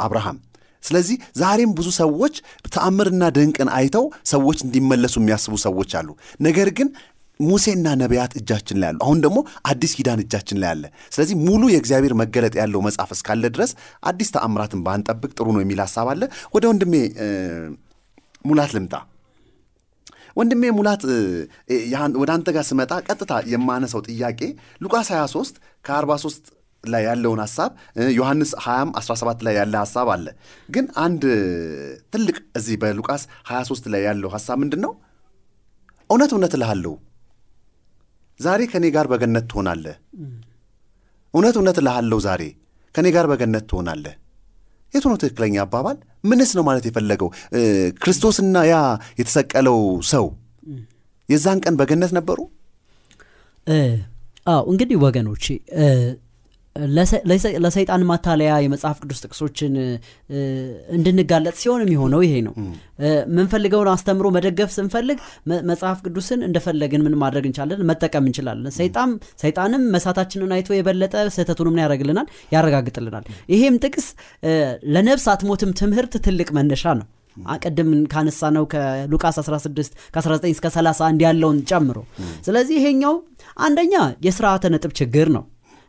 አብርሃም። 0.00 0.38
ስለዚህ 0.82 1.16
ዛሬም 1.40 1.72
ብዙ 1.74 1.88
ሰዎች 1.98 2.36
ተአምርና 2.68 3.24
ድንቅን 3.36 3.68
አይተው 3.76 4.04
ሰዎች 4.30 4.58
እንዲመለሱ 4.66 5.14
የሚያስቡ 5.20 5.54
ሰዎች 5.64 5.90
አሉ። 5.98 6.08
ነገር 6.46 6.68
ግን 6.78 6.88
ሙሴና 7.40 7.88
ነቢያት 8.00 8.32
እጃችን 8.40 8.76
ላይ 8.80 8.88
አሉ። 8.90 8.98
አሁን 9.04 9.20
ደግሞ 9.24 9.38
አዲስ 9.70 9.92
ኪዳን 9.98 10.20
እጃችን 10.24 10.58
ላይ 10.62 10.70
አለ። 10.72 10.84
ስለዚህ 11.14 11.36
ሙሉ 11.46 11.62
የእግዚአብሔር 11.72 12.14
መገለጥ 12.20 12.54
ያለው 12.60 12.82
መጽሐፍ 12.86 13.10
እስካለ 13.16 13.50
ድረስ 13.54 13.70
አዲስ 14.10 14.28
ተአምራትን 14.34 14.82
ባንጠብቅ 14.86 15.30
ጥሩ 15.38 15.46
ነው 15.56 15.62
የሚል 15.64 15.80
ሀሳብ 15.84 16.08
አለ። 16.12 16.22
ወደ 16.54 16.64
ወንድሜ 16.70 16.94
ሙላት 18.44 18.72
ልምጣ። 18.76 18.94
ወንድሜ 20.36 20.62
ሙላት 20.76 21.02
ወደ 22.20 22.30
አንተ 22.34 22.48
ጋር 22.56 22.64
ስመጣ 22.68 22.92
ቀጥታ 23.06 23.32
የማነሳው 23.52 24.02
ጥያቄ 24.08 24.40
ሉቃስ 24.80 25.08
23 25.14 25.58
ከ43 25.84 26.52
ላይ 26.84 27.02
ያለውን 27.08 27.40
ሀሳብ 27.44 27.70
ዮሐንስ 28.16 28.52
20 28.62 28.94
17 29.00 29.44
ላይ 29.46 29.54
ያለ 29.58 29.74
ሀሳብ 29.82 30.08
አለ። 30.14 30.26
ግን 30.68 30.86
አንድ 31.04 31.22
ትልቅ 32.14 32.36
እዚህ 32.58 32.76
በሉቃስ 32.82 33.22
23 33.50 33.90
ላይ 33.94 34.02
ያለው 34.08 34.30
ሀሳብ 34.36 34.58
ምንድን 34.62 34.82
ነው 34.86 34.94
እውነት 36.10 36.32
እውነት 36.36 36.54
እልሃለሁ 36.58 36.94
ዛሬ 38.40 38.60
ከእኔ 38.72 38.86
ጋር 38.96 39.06
በገነት 39.12 39.44
ትሆናለህ። 39.52 39.96
እውነት 41.34 41.56
እውነት 41.60 41.76
እልሃለሁ 41.82 42.18
ዛሬ 42.26 42.42
ከእኔ 42.94 43.08
ጋር 43.16 43.26
በገነት 43.30 43.64
ትሆናለህ 43.70 44.14
የቱ 44.94 45.04
ነው 45.10 45.18
ትክክለኛ 45.22 45.54
አባባል? 45.64 45.96
ምንስ 46.24 46.50
ነው 46.58 46.64
ማለት 46.68 46.84
የፈለገው? 46.88 47.28
ክርስቶስና 48.02 48.56
ያ 48.70 48.74
የተሰቀለው 49.20 49.78
ሰው 50.12 50.26
የዛን 51.28 51.58
ቀን 51.64 51.74
በገነት 51.80 52.12
ነበሩ? 52.18 52.38
አዎ 54.46 54.62
እንግዲህ 54.72 54.96
ወገኖቼ 55.06 55.44
ለሰይጣን 57.60 58.02
ማታለያ 58.10 58.52
የመጽሐፍ 58.64 58.98
ቅዱስ 59.02 59.18
ጥቅሶችን 59.24 59.72
እንድንጋለጥ 60.96 61.54
ሲሆን 61.62 61.82
የሚሆነው 61.84 62.20
ይሄ 62.26 62.34
ነው። 62.46 62.54
ምንፈልገውን 63.36 63.88
አስተምሮ 63.92 64.26
መደገፍ 64.36 64.70
ስንፈልግ 64.76 65.18
መጽሐፍ 65.70 65.98
ቅዱስን 66.06 66.40
እንደፈለግን 66.48 67.04
ምን 67.06 67.16
ማድረግ 67.22 67.46
እንችላለን? 67.48 67.86
መጠቀም 67.90 68.26
እንችላለን። 68.28 68.72
ሰይጣንም 69.42 69.82
መሳታችንን 69.94 70.52
አይቶ 70.56 70.70
የበለጠ 70.74 71.14
ስህተቱንም 71.36 71.80
ያደረግልናል 71.82 72.26
ያረጋግጥልናል። 72.52 73.26
ይሄም 73.54 73.76
ጥቅስ 73.84 74.08
ለነብስ 74.94 75.26
አትሞትም 75.32 75.72
ትምህርት 75.80 76.14
ትልቅ 76.26 76.48
መነሻ 76.58 76.84
ነው። 77.00 77.08
ቅድም 77.60 77.90
ካነሳ 78.12 78.48
ነው 78.56 78.64
ከሉቃስ 78.72 79.36
16 79.42 79.76
ከ19 80.14 80.50
እስከ 80.50 80.66
31 80.72 81.22
ያለውን 81.26 81.58
ጨምሮ። 81.70 81.98
ስለዚህ 82.46 82.76
ይሄኛው 82.80 83.14
አንደኛ 83.58 83.94
የስርዓተ 84.26 84.70
ነጥብ 84.74 84.92
ችግር 85.00 85.28
ነው 85.36 85.44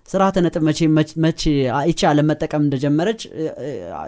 ስርዓተ 0.05 0.37
ነጥብ 0.45 0.63
መቼ 0.67 0.79
መቼ 1.23 1.41
ይቺ 1.89 2.01
አለም 2.09 2.27
መጠቀም 2.29 2.61
እንደጀመረች 2.65 3.21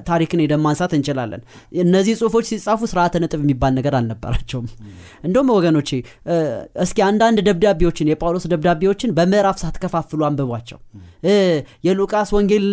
ታሪክን 0.08 0.42
ሄደን 0.44 0.62
ማንሳት 0.66 0.92
እንችላለን። 0.98 1.42
እነዚህ 1.84 2.16
ጽሁፎች 2.20 2.46
ሲጻፉ 2.50 2.82
ስርዓተ 2.92 3.22
ነጥብ 3.24 3.42
የሚባል 3.44 3.74
ነገር 3.78 3.96
አልነበራቸውም። 4.00 4.68
እንደውም 5.24 5.50
ወገኖቼ 5.56 5.90
እስኪ 6.86 7.00
አንዳንድ 7.08 7.40
ደብዳቤዎችን 7.48 8.12
የጳውሎስ 8.12 8.48
ደብዳቤዎችን 8.54 9.16
በምዕራፍ 9.18 9.60
ሳትከፋፍሉ 9.64 10.22
አንብቧቸው። 10.30 10.80
የሉቃስ 11.88 12.32
ወንጌል 12.36 12.66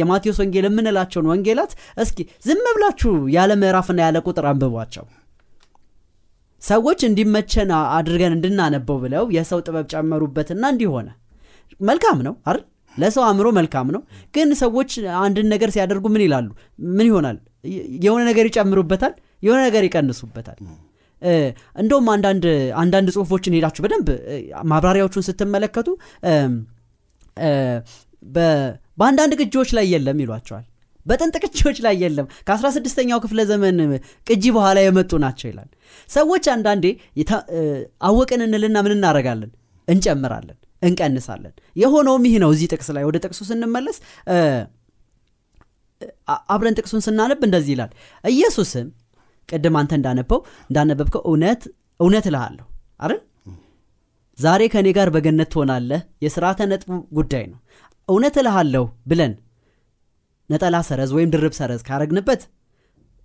የማቴዎስ 0.00 0.38
ወንጌል 0.42 0.66
የምንላቸውን 0.68 1.28
ወንጌላት 1.32 1.74
እስኪ 2.02 2.18
ዝም 2.46 2.64
ብላችሁ 2.70 3.14
ያለ 3.36 3.52
ምዕራፍና 3.62 4.00
ያለ 4.06 4.18
ቁጥር 4.26 4.46
አንብቧቸው። 4.50 5.06
ሰዎች 6.62 7.00
እንዲመቸን 7.06 7.70
አድርገን 7.94 8.34
እንድናነበው 8.34 8.98
ብለው 9.04 9.24
የሰው 9.36 9.60
ጥበብ 9.66 9.86
ጨመሩበትና 9.92 10.64
እንዲሆነ 10.72 11.08
መልካም 11.80 12.18
ነው 12.26 12.34
አይደል? 12.46 12.62
ለሰው 12.96 13.22
አእምሮ 13.26 13.48
መልካም 13.58 13.86
ነው። 13.94 14.00
ግን 14.34 14.48
ሰዎች 14.62 14.90
አንድን 15.22 15.46
ነገር 15.52 15.68
ሲያደርጉ 15.74 16.04
ምን 16.14 16.22
ይላሉ? 16.26 16.48
ምን 16.96 17.06
ይሆናል? 17.10 17.36
የሆነ 18.04 18.22
ነገር 18.30 18.44
ይጨምሩበታል 18.50 19.12
የሆነ 19.42 19.60
ነገር 19.68 19.82
ይቀንሱበታል። 19.86 20.58
እንደውም 21.76 22.06
አንዳንድ 22.14 22.44
አንዳንድ 22.80 23.08
ጽሁፎችን 23.16 23.54
ሄዳችሁ 23.56 23.82
በደንብ 23.84 24.08
ማብራሪያዎቹን 24.70 25.24
ስትመለከቱ 25.28 25.88
በአንዳንድ 28.98 29.32
ቅጂዎች 29.40 29.70
ላይ 29.78 29.86
የለም 29.92 30.18
ይሏቸዋል። 30.22 30.64
በጥንት 31.06 31.36
ቅጂዎች 31.44 31.78
ላይ 31.84 31.94
የለም። 32.02 32.26
ከ16ኛው 32.48 33.18
ክፍለ 33.24 33.40
ዘመን 33.50 33.78
ቅጂ 34.26 34.44
በኋላ 34.56 34.78
የመጡ 34.84 35.12
ናቸው 35.24 35.46
ይላል። 35.50 35.70
ሰዎች 36.08 36.44
አንዳንዴ 36.54 36.84
አወቅን 38.08 38.42
እንልና 38.46 38.76
ምን 38.86 38.94
እናደረጋለን 38.96 39.50
እንጨምራለን 39.88 40.58
እንቀንሳለን። 40.82 41.52
የሆነውም 41.76 42.24
ይህ 42.28 42.36
ነው። 42.42 42.50
እዚህ 42.54 42.68
ጥቅስ 42.72 42.88
ላይ 42.96 43.04
ወደ 43.08 43.16
ጥቅሱ 43.24 43.40
ስንመለስ 43.50 43.98
አብረን 46.48 46.76
ጥቅሱን 46.78 47.02
ስናነብ 47.06 47.40
እንደዚህ 47.46 47.72
ይላል። 47.74 47.90
ኢየሱስም 48.24 48.86
ቅድም 49.48 49.76
አንተ 49.80 49.92
እንዳነበው 49.98 50.40
እንዳነበብከው 50.70 51.22
እውነት 51.30 51.62
እውነት 52.00 52.24
እልሃለሁ 52.30 52.66
አይደል? 53.02 53.20
ዛሬ 54.38 54.62
ከእኔ 54.72 54.88
ጋር 54.96 55.08
በገነት 55.14 55.48
ትሆናለህ። 55.54 56.00
የስርዓተ 56.24 56.60
ነጥቡ 56.70 56.90
ጉዳይ 57.18 57.44
ነው። 57.52 57.58
እውነት 58.08 58.34
እልሃለሁ 58.42 58.84
ብለን 59.10 59.32
ነጠላ 60.50 60.76
ሰረዝ 60.88 61.10
ወይም 61.16 61.30
ድርብ 61.34 61.54
ሰረዝ 61.58 61.82
ካረግንበት 61.88 62.42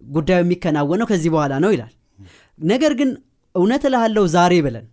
ጉዳዩ 0.02 0.40
የሚከናወነው 0.44 1.08
ከዚህ 1.12 1.30
በኋላ 1.36 1.54
ነው 1.64 1.72
ይላል። 1.76 1.94
ነገር 2.60 2.92
ግን 3.00 3.10
እውነት 3.56 3.84
እልሃለሁ 3.90 4.24
ዛሬ 4.36 4.54
ብለን 4.66 4.86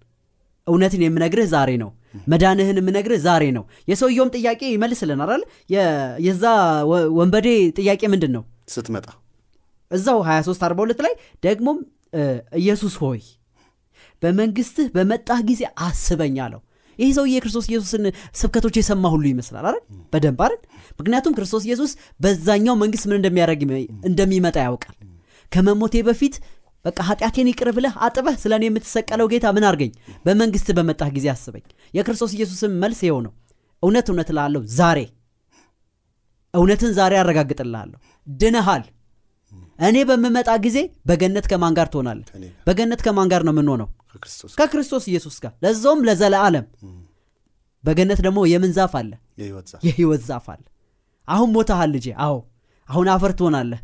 እውነትን 0.67 1.03
የምነግርህ 1.05 1.47
ዛሬ 1.55 1.71
ነው 1.83 1.91
መዳንህን 2.29 2.79
የምነግርህ 2.81 3.21
ዛሬ 3.25 3.45
ነው። 3.57 3.65
የሰውየውም 3.89 4.31
ጥያቄ 4.37 4.61
አይደል? 5.27 5.43
የዛ 6.27 6.45
ወንበዴ 7.19 7.49
ጥያቄ 7.79 8.03
ምንድን 8.15 8.33
ነው 8.37 8.45
ስትመጣ። 8.69 9.07
እዛው 9.91 10.21
23 10.27 10.63
42 10.65 11.03
ላይ 11.07 11.15
ደግሞም 11.43 11.79
ኢየሱስ 12.61 12.95
ሆይ 13.03 13.21
በመንግስትህ 14.23 14.87
በመጣህ 14.95 15.41
ጊዜ 15.49 15.63
አስበኝ 15.87 16.37
አለው። 16.45 16.61
ይህ 16.99 17.09
ሰውዬ 17.17 17.33
የክርስቶስ 17.35 17.67
ኢየሱስን 17.71 18.05
ስብከቶች 18.41 18.75
የሰማ 18.79 19.05
ሁሉ 19.15 19.25
ይመስላል 19.33 19.65
አይደል? 19.69 19.81
በደንብ 20.13 20.41
አይደል? 20.45 20.61
ምክንያቱም 20.99 21.33
ክርስቶስ 21.37 21.63
ኢየሱስ 21.69 21.93
በዛኛው 22.21 22.75
መንግስት 22.83 23.05
ምን 23.09 23.17
እንደሚያደርግ 23.21 23.63
እንደሚመጣ 24.09 24.57
ያውቃል። 24.67 24.97
ከመሞቴ 25.53 25.95
በፊት 26.07 26.35
በቃ 26.85 26.99
ኃጢአቴን 27.09 27.49
ይቅር 27.51 27.69
ብለህ 27.77 27.95
አጥበህ 28.07 28.35
ስለ 28.43 28.53
እኔ 28.59 28.65
የምትሰቀለው 28.69 29.27
ጌታ 29.33 29.47
ምን 29.57 29.65
አርገኝ 29.69 29.93
በመንግስት 30.25 30.69
በመጣህ 30.79 31.11
ጊዜ 31.17 31.27
አስበኝ። 31.33 31.65
የክርስቶስ 31.95 32.33
ኢየሱስን 32.37 32.73
መልስ 32.83 33.01
ይኸው 33.05 33.21
ነው። 33.27 33.33
እውነት 33.83 34.07
እውነት 34.11 34.29
እልሃለሁ 34.33 34.63
ዛሬ 34.75 34.99
እውነትን 36.55 36.93
ዛሬ 36.99 37.13
ያረጋግጥልሃለሁ 37.19 37.99
ድነሃል። 38.27 38.85
እኔ 39.79 39.97
በምመጣ 40.09 40.51
ጊዜ 40.65 40.79
በገነት 41.09 41.47
ከማን 41.51 41.75
ጋር 41.79 41.89
ትሆናለህ? 41.93 42.27
በገነት 42.67 43.01
ከማን 43.07 43.29
ጋር 43.33 43.43
ነው 43.47 43.53
የምንሆነው? 43.55 43.89
ከክርስቶስ 44.59 45.05
ኢየሱስ 45.11 45.37
ጋር። 45.45 45.53
ለዛውም 45.65 46.01
ለዘለዓለም። 46.09 46.67
በገነት 47.85 48.21
ደግሞ 48.27 48.41
የምን 48.51 48.73
ዛፍ 48.77 48.93
አለ? 49.01 49.11
የህይወት 49.85 50.23
ዛፍ። 50.29 50.47
አለ። 50.53 50.63
አሁን 51.29 51.49
ሞታሃል 51.57 51.91
ልጄ። 51.97 52.07
አዎ። 52.25 52.37
አሁን 52.89 53.07
አፈር 53.13 53.33
ትሆናለህ 53.39 53.81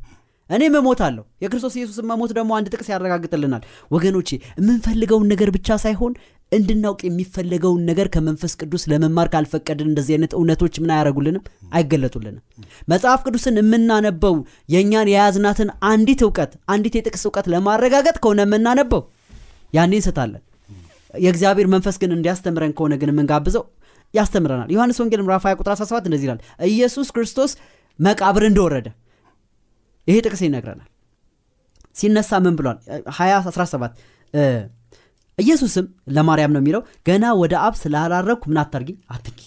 እኔም 0.50 0.74
እሞታለሁ። 0.78 1.24
የክርስቶስ 1.42 1.74
ኢየሱስን 1.78 2.06
መሞት 2.10 2.30
ደግሞ 2.36 2.50
አንድ 2.56 2.68
ጥቅስ 2.72 2.88
ያረጋግጥልናል። 2.92 3.62
ወገኖቼ 3.90 4.28
የምንፈልገውን 4.58 5.28
ነገር 5.32 5.50
ብቻ 5.56 5.78
ሳይሆን 5.84 6.12
እንድናውቅ 6.52 7.00
የሚፈለገውን 7.06 7.82
ነገር 7.88 8.06
ከመንፈስ 8.14 8.52
ቅዱስ 8.60 8.84
ለመማር 8.92 9.28
ካልፈቀድን 9.34 9.88
እንደዚህ 9.90 10.14
አይነት 10.16 10.32
እውነቶች 10.38 10.74
ምን 10.82 10.92
አያደርጉልንም 10.94 11.42
አይገለጡልንም። 11.74 12.42
መጽሐፍ 12.88 13.20
ቅዱስን 13.26 13.58
የምናነበው 13.60 14.36
የእኛን 14.68 15.10
የያዝናትን 15.12 15.68
አንዲት 15.90 16.22
እውቀት 16.26 16.54
አንዲት 16.74 16.96
የጥቅስ 16.98 17.24
እውቀት 17.28 17.48
ለማረጋገጥ 17.54 18.16
ከሆነ 18.20 18.40
የምናነበው 18.46 19.02
ያኔ 19.72 19.92
እንስታለን 19.98 20.42
የእግዚአብሔር 21.14 21.68
መንፈስ 21.72 21.96
ግን 22.02 22.10
እንዲያስተምረን 22.16 22.74
ከሆነ 22.76 22.94
ግን 23.00 23.12
የምንጋብዘው 23.12 23.64
ያስተምረናል። 24.14 24.68
ዮሐንስ 24.74 24.98
ወንጌል 25.02 25.20
ምዕራፍ 25.24 25.44
20 25.46 25.60
ቁጥር 25.60 25.72
17 25.76 26.08
እንደዚህ 26.08 26.26
ይላል 26.26 26.40
ኢየሱስ 26.68 27.08
ክርስቶስ 27.16 27.52
መቃብር 27.98 28.44
እንደወረደ 28.48 28.86
ይሄ 30.08 30.16
ጥቅስ 30.26 30.40
ይነግረናል። 30.46 30.88
ሲነሳ 31.94 32.30
ምን 32.44 32.54
ብሏል? 32.58 32.78
20 33.12 33.48
17 33.50 33.94
ኢየሱስም 35.38 35.86
ለማርያም 36.16 36.52
ነው 36.54 36.60
የሚለው 36.62 36.82
ገና 37.06 37.24
ወደ 37.40 37.54
አብ 37.66 37.74
ስላላረግኩ 37.80 38.42
ምን 38.50 38.58
አታርጊኝ 38.62 38.96
አትጊ 39.14 39.38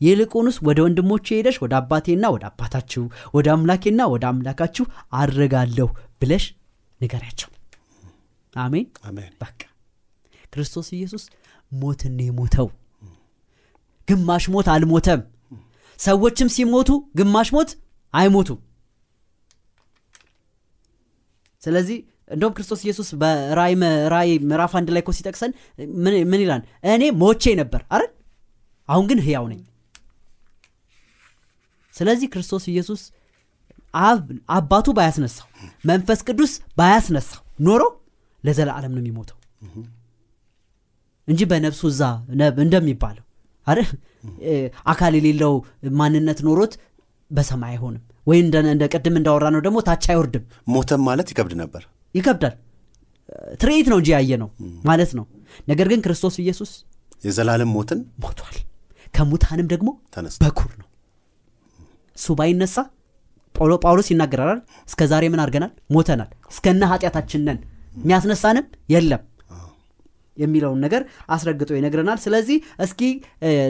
ይልቁንስ 0.00 0.56
ወደ 0.66 0.78
ወንድሞቼ 0.84 1.26
ሄደሽ 1.36 1.56
ወደ 1.62 1.72
አባቴና 1.78 2.24
ወደ 2.34 2.44
አባታችሁ 2.50 3.02
ወደ 3.34 3.46
አምላኬና 3.54 4.00
ወደ 4.12 4.24
አምላካችሁ 4.30 4.84
አድርጋለሁ 5.20 5.88
ብለሽ 6.20 6.44
ንገሪያቸው። 7.00 7.48
አሜን? 8.54 8.86
በቃ። 9.40 9.58
ክርስቶስ 10.52 10.88
ኢየሱስ 10.96 11.24
ሞትን 11.72 12.16
የሞተው። 12.26 12.68
ግማሽ 14.08 14.44
ሞት 14.54 14.68
አልሞተም። 14.74 15.20
ሰዎችም 15.98 16.48
ሲሞቱ 16.54 16.90
ግማሽ 17.18 17.48
ሞት 17.56 17.70
አይሞቱም 18.14 18.58
ስለዚህ 21.62 21.96
እንደውም 22.30 22.52
ክርስቶስ 22.56 22.80
ኢየሱስ 22.84 23.08
በራይ 23.20 23.72
ራይ 24.12 24.30
ምዕራፍ 24.44 24.72
አንድ 24.78 24.88
ላይ 24.94 25.02
እኮ 25.02 25.10
ሲጠቅሰን 25.16 25.52
ምን 26.26 26.40
ይላል? 26.42 26.62
እኔ 26.88 27.02
ሞቼ 27.20 27.42
ነበር 27.60 27.80
አይደል? 27.88 28.10
አሁን 28.88 29.04
ግን 29.10 29.20
ህያው 29.24 29.44
ነኝ። 29.52 29.60
ስለዚህ 31.94 32.28
ክርስቶስ 32.32 32.64
ኢየሱስ 32.72 33.00
አባቱ 34.54 34.86
ባያስነሳው 34.96 35.46
መንፈስ 35.84 36.20
ቅዱስ 36.26 36.52
ባያስነሳው 36.78 37.40
ኖሮ 37.66 37.82
ለዘላለም 38.44 38.92
ነው 38.94 39.02
የሚሞተው። 39.02 39.36
እንጂ 41.28 41.40
በነፍሱ 41.50 41.82
እዛ 41.92 42.02
እንደሚባለው 42.60 43.24
እ፣ 44.44 44.52
አካል 44.92 45.12
የሌለው 45.18 45.54
ማንነት 45.98 46.38
ኖሮት 46.46 46.72
በሰማይ 47.30 47.72
አይሆንም 47.72 48.04
ወይ 48.28 48.38
እንደ 48.42 48.84
ቅድም 48.92 49.14
እንዳወራ 49.18 49.46
ነው 49.54 49.60
ደግሞ 49.66 49.78
ታች 49.86 50.04
አይወርድም። 50.12 50.44
ሞተም 50.68 51.02
ማለት 51.08 51.28
ይከብድ 51.32 51.54
ነበር። 51.60 51.82
ይከብዳል። 52.14 52.54
ትርኢት 53.60 53.86
ነው 53.92 53.98
እንጂ 54.00 54.08
ያየ 54.14 54.32
ነው 54.42 54.48
ማለት 54.88 55.10
ነው። 55.18 55.24
ነገር 55.68 55.86
ግን 55.90 56.00
ክርስቶስ 56.04 56.36
ኢየሱስ 56.42 56.70
የዘላለም 57.24 57.70
ሞትን 57.74 58.00
ሞቷል። 58.22 58.56
ከሙታንም 59.14 59.66
ደግሞ 59.72 59.88
በኩር 60.42 60.70
ነው። 60.80 60.86
እሱ 62.16 62.34
ባይነሳ 62.38 62.76
ጳውሎ- 63.54 63.80
ጳውሎስ 63.84 64.08
ይናገራል 64.12 64.58
እስከ 64.88 65.00
ዛሬ 65.10 65.24
ምን 65.32 65.40
አድርገናል? 65.42 65.72
ሞተናል። 65.94 66.30
እስከነ 66.52 66.82
ኃጢአታችን 66.90 67.42
ነን። 67.46 67.58
የሚያስነሳንም 67.96 68.64
የለም 68.92 69.22
የሚለውን 70.38 70.80
ነገር 70.84 71.02
አስረግጦ 71.30 71.70
ይነግረናል። 71.78 72.18
ስለዚህ 72.24 72.56
እስኪ 72.84 73.00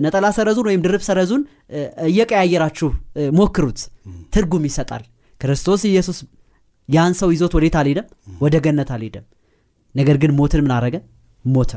ነጠላ 0.05 0.27
ሰረዙን 0.37 0.69
ወይም 0.69 0.83
ድርብ 0.87 1.03
ሰረዙን 1.09 1.43
እየቀያየራችሁ 2.09 2.91
ሞክሩት። 3.39 3.81
ትርጉም 4.35 4.65
ይሰጣል። 4.69 5.05
ክርስቶስ 5.41 5.83
ኢየሱስ 5.91 6.19
ያን 6.89 7.15
ሰው 7.17 7.29
ይዞት 7.35 7.53
ወዴት 7.57 7.77
አልሄደም? 7.81 8.07
ወደ 8.41 8.55
ገነት 8.65 8.91
አልሄደም። 8.95 9.25
ነገር 9.95 10.17
ግን 10.23 10.33
ሞትን 10.39 10.61
ምን 10.65 10.73
አረገ? 10.77 10.97
ሞተ። 11.45 11.73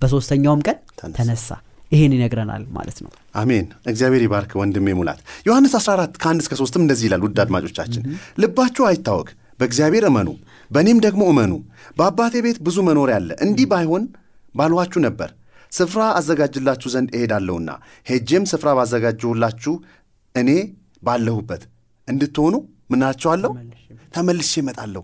በሶስተኛውም 0.00 0.60
ቀን 0.66 0.76
ተነሳ። 0.98 1.16
ተነሳ። 1.18 1.48
ይሄን 1.92 2.12
ይነግረናል 2.16 2.62
ማለት 2.76 2.98
ነው። 3.04 3.10
አሜን። 3.34 3.66
እግዚአብሔር 3.90 4.22
ይባርክ 4.26 4.52
ወንድሜ 4.60 4.86
ሙላት። 4.98 5.18
ዮሐንስ 5.46 5.74
14 5.78 6.16
ከአንድ 6.22 6.40
እስከ 6.44 6.54
ሶስትም 6.60 6.82
እንደዚህ 6.84 7.06
ይላል 7.08 7.22
ውድ 7.26 7.38
አድማጮቻችን። 7.44 8.02
ልባችሁ 8.42 8.84
አይታወክ 8.88 9.28
በእግዚአብሔር 9.60 10.04
እመኑ 10.08 10.28
በእኔም 10.70 10.98
ደግሞ 11.04 11.22
እመኑ። 11.32 11.52
በአባቴ 11.98 12.34
ቤት 12.46 12.58
ብዙ 12.66 12.76
መኖሪያ 12.88 13.16
አለ። 13.20 13.30
እንዲህ 13.46 13.66
ባይሆን 13.72 14.04
ባልኋችሁ 14.54 15.00
ነበር። 15.06 15.30
ስፍራ 15.72 16.02
አዘጋጅላችሁ 16.18 16.88
ዘንድ 16.94 17.08
እሄዳለሁና 17.16 17.70
ሄጄም 18.06 18.44
ስፍራ 18.50 18.68
ባዘጋጅሁላችሁ 18.78 19.74
እኔ 20.34 20.50
ባለሁበት 21.02 21.62
እንድትሆኑ 22.08 22.54
ምናቸዋለሁ 22.92 23.50
ተመልሼ 24.14 24.52
እመጣለሁ። 24.62 25.02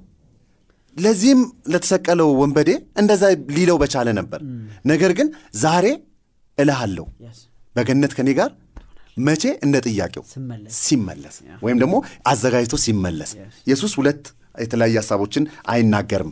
ለዚህም 0.96 1.40
ለተሰቀለው 1.72 2.28
ወንበዴ 2.40 2.70
እንደዛ 3.00 3.22
ሊለው 3.56 3.76
በቻለ 3.82 4.08
ነበር። 4.18 4.40
ነገር 4.86 5.12
ግን 5.18 5.28
ዛሬ 5.62 5.86
እልሃለሁ። 6.58 7.06
በገነት 7.74 8.12
ከኔ 8.16 8.30
ጋር 8.38 8.50
መቼ? 9.26 9.44
እንደ 9.64 9.76
ጥያቄው 9.86 10.22
ሲመለስ 10.80 11.36
ወይም 11.62 11.78
ደግሞ 11.82 11.94
አዘጋጅቶ 12.26 12.74
ሲመለስ። 12.84 13.30
ኢየሱስ 13.66 13.92
ሁለት 13.98 14.22
የተለያዩ 14.54 14.94
ሀሳቦችን 15.00 15.44
አይናገርም 15.72 16.30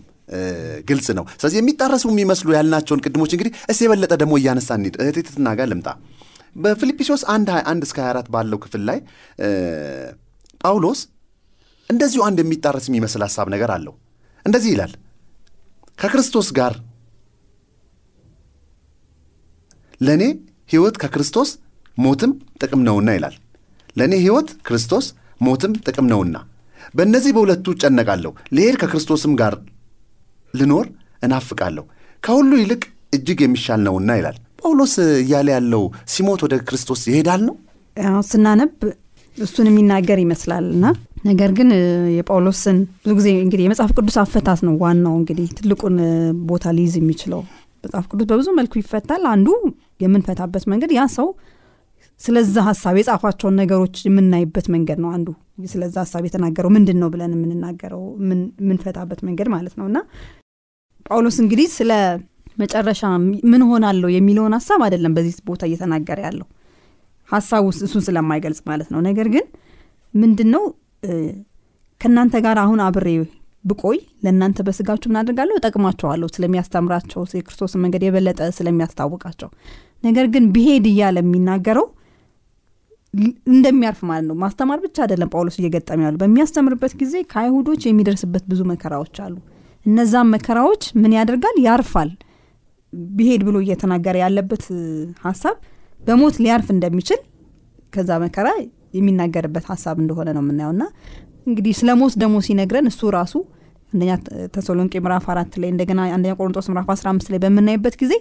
ግልጽ 0.88 1.08
ነው። 1.18 1.24
ስለዚህ 1.34 1.58
የሚጣረሱ 1.60 2.04
የሚመስሉ 2.12 2.48
ያልናቸውን 2.56 3.02
ቅድሞች 3.04 3.32
እንግዲህ 3.36 3.52
እስቲ 3.72 3.80
የበለጠ 3.86 4.12
ደግሞ 4.22 4.34
እያነሳ 4.40 4.70
እንሂድ። 4.78 4.96
እህቴ 5.02 5.18
ትትና 5.28 5.54
ጋር 5.58 5.68
ልምጣ። 5.72 5.88
በፊልጵስዩስ 6.56 7.22
1 7.30 7.50
21 7.54 7.86
እስከ 7.86 7.98
24 8.04 8.28
ባለው 8.34 8.58
ክፍል 8.64 8.82
ላይ 8.88 8.98
ጳውሎስ 10.60 11.00
እንደዚሁ 11.90 12.20
አንድ 12.26 12.38
የሚጣረስ 12.42 12.86
የሚመስል 12.88 13.22
ሀሳብ 13.26 13.48
ነገር 13.54 13.70
አለው። 13.76 13.94
እንደዚህ 14.46 14.70
ይላል። 14.74 14.92
ከክርስቶስ 15.98 16.48
ጋር 16.58 16.74
ለእኔ 20.00 20.22
ሕይወት 20.70 20.96
ከክርስቶስ 21.02 21.50
ሞትም 21.98 22.32
ጥቅም 22.62 22.82
ነውና 22.88 23.10
ይላል። 23.16 23.36
ለእኔ 23.96 24.14
ሕይወት 24.24 24.48
ክርስቶስ 24.66 25.06
ሞትም 25.40 25.72
ጥቅም 25.86 26.06
ነውና 26.12 26.36
በእነዚህ 26.94 27.32
በሁለቱ 27.36 27.66
እጨነቃለሁ። 27.76 28.32
ልሄድ 28.56 28.76
ከክርስቶስም 28.82 29.32
ጋር 29.40 29.54
ልኖር 30.54 30.86
እናፍቃለሁ። 31.22 31.84
ከሁሉ 32.22 32.50
ይልቅ 32.60 32.82
እጅግ 33.12 33.38
የሚሻል 33.44 33.80
ነውና 33.86 34.10
ይላል። 34.18 34.36
ጳውሎስ 34.60 34.94
እያለ 35.20 35.48
ያለው 35.56 35.82
ሲሞት 36.12 36.40
ወደ 36.46 36.54
ክርስቶስ 36.68 37.02
ይሄዳል 37.10 37.42
ነው? 37.48 37.54
ስናነብ 38.28 38.72
እሱን 39.36 39.66
የሚናገር 39.68 40.18
ይመስላል 40.22 40.66
ነገር 41.24 41.50
ግን 41.58 41.68
የጳውሎስን 42.16 42.76
ብዙ 43.02 43.12
ጊዜ 43.18 43.28
እንግዲህ 43.44 43.64
የመጽሐፍ 43.66 43.90
ቅዱስ 43.96 44.16
አፈታት 44.22 44.60
ነው 44.66 44.74
ዋናው 44.82 45.14
እንግዲህ 45.20 45.46
ትልቁን 45.58 45.96
ቦታ 46.50 46.72
ሊይዝ 46.76 46.94
የሚችለው። 46.98 47.40
መጽሐፍ 47.84 48.04
ቅዱስ 48.10 48.26
በብዙ 48.30 48.48
መልኩ 48.58 48.74
ይፈታል። 48.80 49.24
አንዱ 49.32 49.48
የምንፈታበት 50.04 50.64
መንገድ 50.72 50.92
ያ 50.96 51.04
ሰው 51.16 51.28
ስለዛ 52.20 52.56
ሀሳብ 52.68 52.94
የጻፋቸውን 53.00 53.58
ነገሮች 53.60 53.96
የምናይበት 54.06 54.66
መንገድ 54.74 54.98
ነው 55.04 55.10
አንዱ 55.16 55.28
ስለዛ 55.68 55.96
ሀሳብ 56.04 56.24
የተናገረው 56.26 56.70
ምንድን 56.74 56.98
ነው 57.02 57.08
ብለን 57.12 57.32
የምንናገረው 57.36 58.02
የምን- 58.18 58.50
የምንፈታበት 58.62 59.20
መንገድ 59.28 59.48
ማለት 59.54 59.74
ነው። 59.78 59.86
እና 59.90 59.98
ጳውሎስ 61.06 61.36
እንግዲህ 61.42 61.68
ስለ 61.76 61.92
መጨረሻ 62.58 63.02
ምን 63.50 63.62
ሆናለሁ 63.68 64.08
የሚለውን 64.14 64.54
ሀሳብ 64.56 64.80
አይደለም 64.86 65.12
በዚህ 65.16 65.34
ቦታ 65.48 65.62
እየተናገረ 65.68 66.18
ያለው። 66.26 66.46
ሀሳቡ 67.28 67.64
እሱን 67.84 68.02
ስለማይገልጽ 68.06 68.60
ማለት 68.68 68.88
ነው። 68.94 69.00
ነገር 69.06 69.28
ግን 69.34 69.44
ምንድን 70.14 70.48
ነው 70.54 70.62
ከእናንተ 72.00 72.36
ጋር 72.44 72.56
አሁን 72.62 72.80
አብሬ 72.84 73.08
ብቆይ 73.64 73.96
ለእናንተ 74.24 74.58
በስጋችሁ 74.66 75.08
ምን 75.10 75.18
አድርጋለሁ 75.20 75.54
እጠቅማቸዋለሁ 75.58 76.28
ስለሚያስተምራቸው 76.34 77.22
የክርስቶስን 77.38 77.80
መንገድ 77.84 78.02
የበለጠ 78.06 78.40
ስለሚያስታውቃቸው። 78.58 79.48
ነገር 80.04 80.26
ግን 80.34 80.44
ብሄድ 80.54 80.84
እያለ 80.90 81.18
የሚናገረው 81.22 81.86
እንደሚያርፍ 83.50 84.00
ማለት 84.08 84.26
ነው። 84.28 84.36
ማስተማር 84.42 84.78
ብቻ 84.84 84.96
አይደለም 85.04 85.28
ጳውሎስ 85.32 85.56
እየገጠመ 85.60 86.00
ያሉ 86.06 86.16
በሚያስተምርበት 86.22 86.92
ጊዜ 87.00 87.14
ከአይሁዶች 87.30 87.82
የሚደርስበት 87.88 88.44
ብዙ 88.50 88.60
መከራዎች 88.70 89.16
አሉ። 89.24 89.36
እነዛም 89.86 90.30
መከራዎች 90.34 90.82
ምን 91.00 91.12
ያደርጋል? 91.18 91.56
ያርፋል። 91.66 92.10
ቢሄድ 93.12 93.42
ብሎ 93.46 93.56
እየተናገረ 93.64 94.16
ያለበት 94.22 94.64
ሀሳብ 95.24 95.56
በሞት 96.00 96.36
ሊያርፍ 96.42 96.68
እንደሚችል 96.74 97.20
ከዛ 97.92 98.10
መከራ 98.22 98.48
የሚናገርበት 98.98 99.64
ሀሳብ 99.72 99.96
እንደሆነ 100.02 100.28
ነው 100.36 100.42
የምናየው። 100.44 100.72
እንግዲህ 101.48 101.72
ስለ 101.78 101.90
ሞት 102.00 102.14
ደግሞ 102.22 102.36
ሲነግረን 102.46 102.86
እሱ 102.90 103.00
ራሱ 103.16 103.34
አንደኛ 103.92 104.12
ተሰሎንቄ 104.54 104.94
ምዕራፍ 105.04 105.26
አራት 105.32 105.52
ላይ 105.62 105.68
እንደገና 105.72 106.00
አንደኛ 106.16 106.32
ቆሮንጦስ 106.38 106.66
ምዕራፍ 106.70 106.88
አስራ 106.94 107.06
አምስት 107.12 107.28
ላይ 107.32 107.38
በምናይበት 107.44 107.94
ጊዜ 108.02 108.14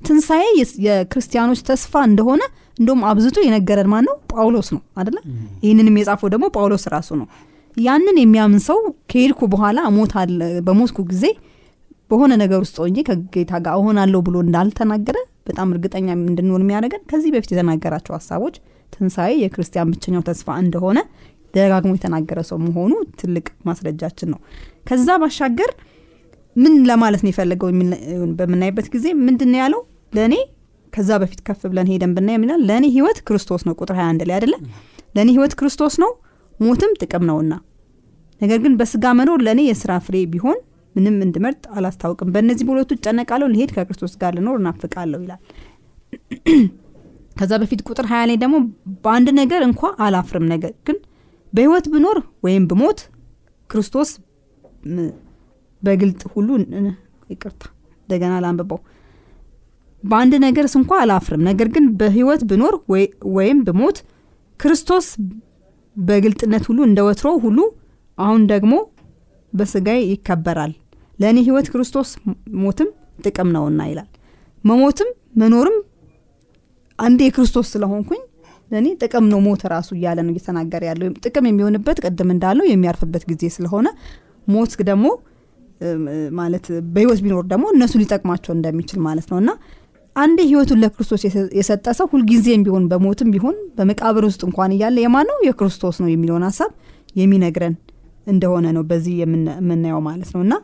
ትንሣኤ 0.00 0.44
የክርስቲያኖች 0.86 1.60
ተስፋ 1.68 2.02
እንደሆነ 2.08 2.42
እንደውም 2.78 3.02
አብዝቶ 3.08 3.38
የነገረን 3.44 3.88
ማን 3.92 4.04
ነው 4.08 4.16
ጳውሎስ 4.32 4.68
ነው 4.74 4.82
አደለ 5.00 5.16
ይህንንም 5.64 5.96
የጻፈው 6.00 6.28
ደግሞ 6.34 6.46
ጳውሎስ 6.54 6.84
ራሱ 6.94 7.10
ነው። 7.20 7.26
ያንን 7.76 8.16
የሚያምን 8.20 8.62
ሰው 8.68 8.78
ከሄድኩ 9.10 9.40
በኋላ 9.52 9.78
በሞትኩ 10.66 10.98
ጊዜ 11.12 11.24
በሆነ 12.10 12.32
ነገር 12.42 12.58
ውስጥ 12.64 12.76
ሆኜ 12.82 13.02
ከጌታ 13.08 13.52
ጋር 13.64 13.76
እሆናለሁ 13.80 14.18
ብሎ 14.26 14.36
እንዳልተናገረ 14.44 15.18
በጣም 15.48 15.68
እርግጠኛ 15.74 16.08
እንድንሆን 16.22 16.64
የሚያደርገን 16.64 17.02
ከዚህ 17.10 17.30
በፊት 17.34 17.50
የተናገራቸው 17.54 18.14
ሀሳቦች 18.16 18.56
ትንሣኤ 18.92 19.32
የክርስቲያን 19.42 19.90
ብቸኛው 19.92 20.22
ተስፋ 20.28 20.56
እንደሆነ 20.64 20.98
ደጋግሞ 21.54 21.92
የተናገረ 21.96 22.40
ሰው 22.50 22.58
መሆኑ 22.66 22.92
ትልቅ 23.20 23.46
ማስረጃችን 23.68 24.28
ነው። 24.32 24.38
ከዛ 24.88 25.16
ባሻገር 25.22 25.70
ምን 26.56 26.74
ለማለት 26.88 27.20
ነው 27.24 27.30
የፈለገው 27.32 27.68
በምናይበት 28.38 28.86
ጊዜ 28.94 29.06
ምንድን 29.26 29.52
ያለው? 29.60 29.80
ለእኔ 30.12 30.34
ከዛ 30.92 31.10
በፊት 31.22 31.40
ከፍ 31.46 31.60
ብለን 31.70 31.88
ሄደን 31.92 32.12
ብናይ 32.16 32.34
የሚላል 32.36 32.60
ለእኔ 32.68 32.86
ህይወት 32.96 33.18
ክርስቶስ 33.28 33.62
ነው። 33.68 33.74
ቁጥር 33.80 33.96
21 33.98 34.26
ላይ 34.28 34.34
አይደለ? 34.38 34.54
ለእኔ 35.16 35.28
ህይወት 35.36 35.54
ክርስቶስ 35.60 35.94
ነው 36.02 36.10
ሞትም 36.60 36.92
ጥቅም 37.00 37.24
ነውና። 37.28 37.52
ነገር 38.40 38.58
ግን 38.64 38.72
በስጋ 38.78 39.04
መኖር 39.18 39.40
ለእኔ 39.46 39.60
የስራ 39.68 39.92
ፍሬ 40.06 40.16
ቢሆን 40.32 40.58
ምንም 40.94 41.16
እንድመርጥ 41.26 41.62
አላስታውቅም። 41.76 42.30
በእነዚህ 42.34 42.64
በሁለቱ 42.68 42.90
እጨነቃለሁ 42.96 43.46
ልሄድ 43.52 43.70
ከክርስቶስ 43.76 44.14
ጋር 44.22 44.32
ልኖር 44.38 44.56
እናፍቃለሁ 44.60 45.20
ይላል። 45.24 45.40
ከዛ 47.36 47.52
በፊት 47.62 47.80
ቁጥር 47.88 48.06
ሀያ 48.10 48.22
ላይ 48.30 48.36
ደግሞ 48.42 48.56
በአንድ 49.04 49.28
ነገር 49.40 49.62
እንኳ 49.68 49.90
አላፍርም። 50.06 50.46
ነገር 50.52 50.72
ግን 50.86 50.96
በህይወት 51.52 51.86
ብኖር 51.94 52.18
ወይም 52.44 52.64
ብሞት 52.70 53.00
ክርስቶስ 53.70 54.10
በግልጥ 55.82 56.22
ሁሉ 56.34 56.48
ይቅርታ 57.30 57.62
እንደገና 58.02 58.34
ላንብበው 58.44 58.78
በአንድ 60.02 60.32
ነገርስ 60.44 60.74
እንኳ 60.78 60.92
አላፍርም። 61.02 61.42
ነገር 61.48 61.68
ግን 61.74 61.84
በህይወት 62.00 62.42
ብኖር 62.50 62.74
ወይም 63.36 63.58
ብሞት 63.66 63.98
ክርስቶስ 64.60 65.06
በግልጥነት 65.96 66.64
ሁሉ 66.68 66.80
እንደ 66.88 67.00
ወትሮ 67.06 67.28
ሁሉ 67.44 67.58
አሁን 68.18 68.42
ደግሞ 68.52 68.74
በስጋይ 69.52 70.00
ይከበራል። 70.10 70.72
ለእኔ 71.18 71.38
ህይወት 71.46 71.66
ክርስቶስ 71.72 72.08
ሞትም 72.60 72.88
ጥቅም 73.24 73.48
ነውና 73.56 73.80
ይላል። 73.90 74.08
መሞትም 74.64 75.08
መኖርም 75.40 75.76
አንዴ 76.98 77.20
የክርስቶስ 77.26 77.66
ስለሆንኩኝ 77.74 78.20
ለእኔ 78.70 78.88
ጥቅም 79.02 79.24
ነው 79.32 79.38
ሞት 79.46 79.62
ራሱ 79.72 79.88
እያለ 79.96 80.18
ነው 80.26 80.32
እየተናገረ 80.34 80.82
ያለው። 80.90 81.08
ጥቅም 81.24 81.46
የሚሆንበት 81.48 81.98
ቅድም 82.04 82.30
እንዳለው 82.34 82.66
የሚያርፍበት 82.68 83.24
ጊዜ 83.30 83.50
ስለሆነ 83.56 83.88
ሞት 84.46 84.72
ደግሞ 84.82 85.06
ማለት 86.38 86.64
በህይወት 86.94 87.20
ቢኖር 87.24 87.44
ደግሞ 87.52 87.64
እነሱ 87.74 87.92
ሊጠቅማቸው 88.02 88.52
እንደሚችል 88.56 88.98
ማለት 89.06 89.26
ነው። 89.32 89.38
እና 89.42 89.50
አንዴ 90.16 90.38
ህይወቱን 90.48 90.80
ለክርስቶስ 90.82 91.22
የሰጠ 91.58 91.86
ሰው 91.98 92.06
ሁልጊዜም 92.12 92.62
ቢሆን 92.66 92.84
በሞትም 92.90 93.28
ቢሆን 93.34 93.56
በመቃብር 93.78 94.24
ውስጥ 94.28 94.42
እንኳን 94.48 94.72
እያለ 94.76 94.96
የማን 95.04 95.26
ነው 95.30 95.38
የክርስቶስ 95.46 95.96
ነው 96.02 96.08
የሚለውን 96.10 96.44
ሀሳብ 96.48 96.70
የሚነግረን 97.20 97.74
እንደሆነ 98.26 98.66
ነው 98.76 98.82
በዚህ 98.90 99.14
የምናየው 99.22 100.00
ማለት 100.08 100.30
ነው። 100.34 100.42
እና 100.46 100.54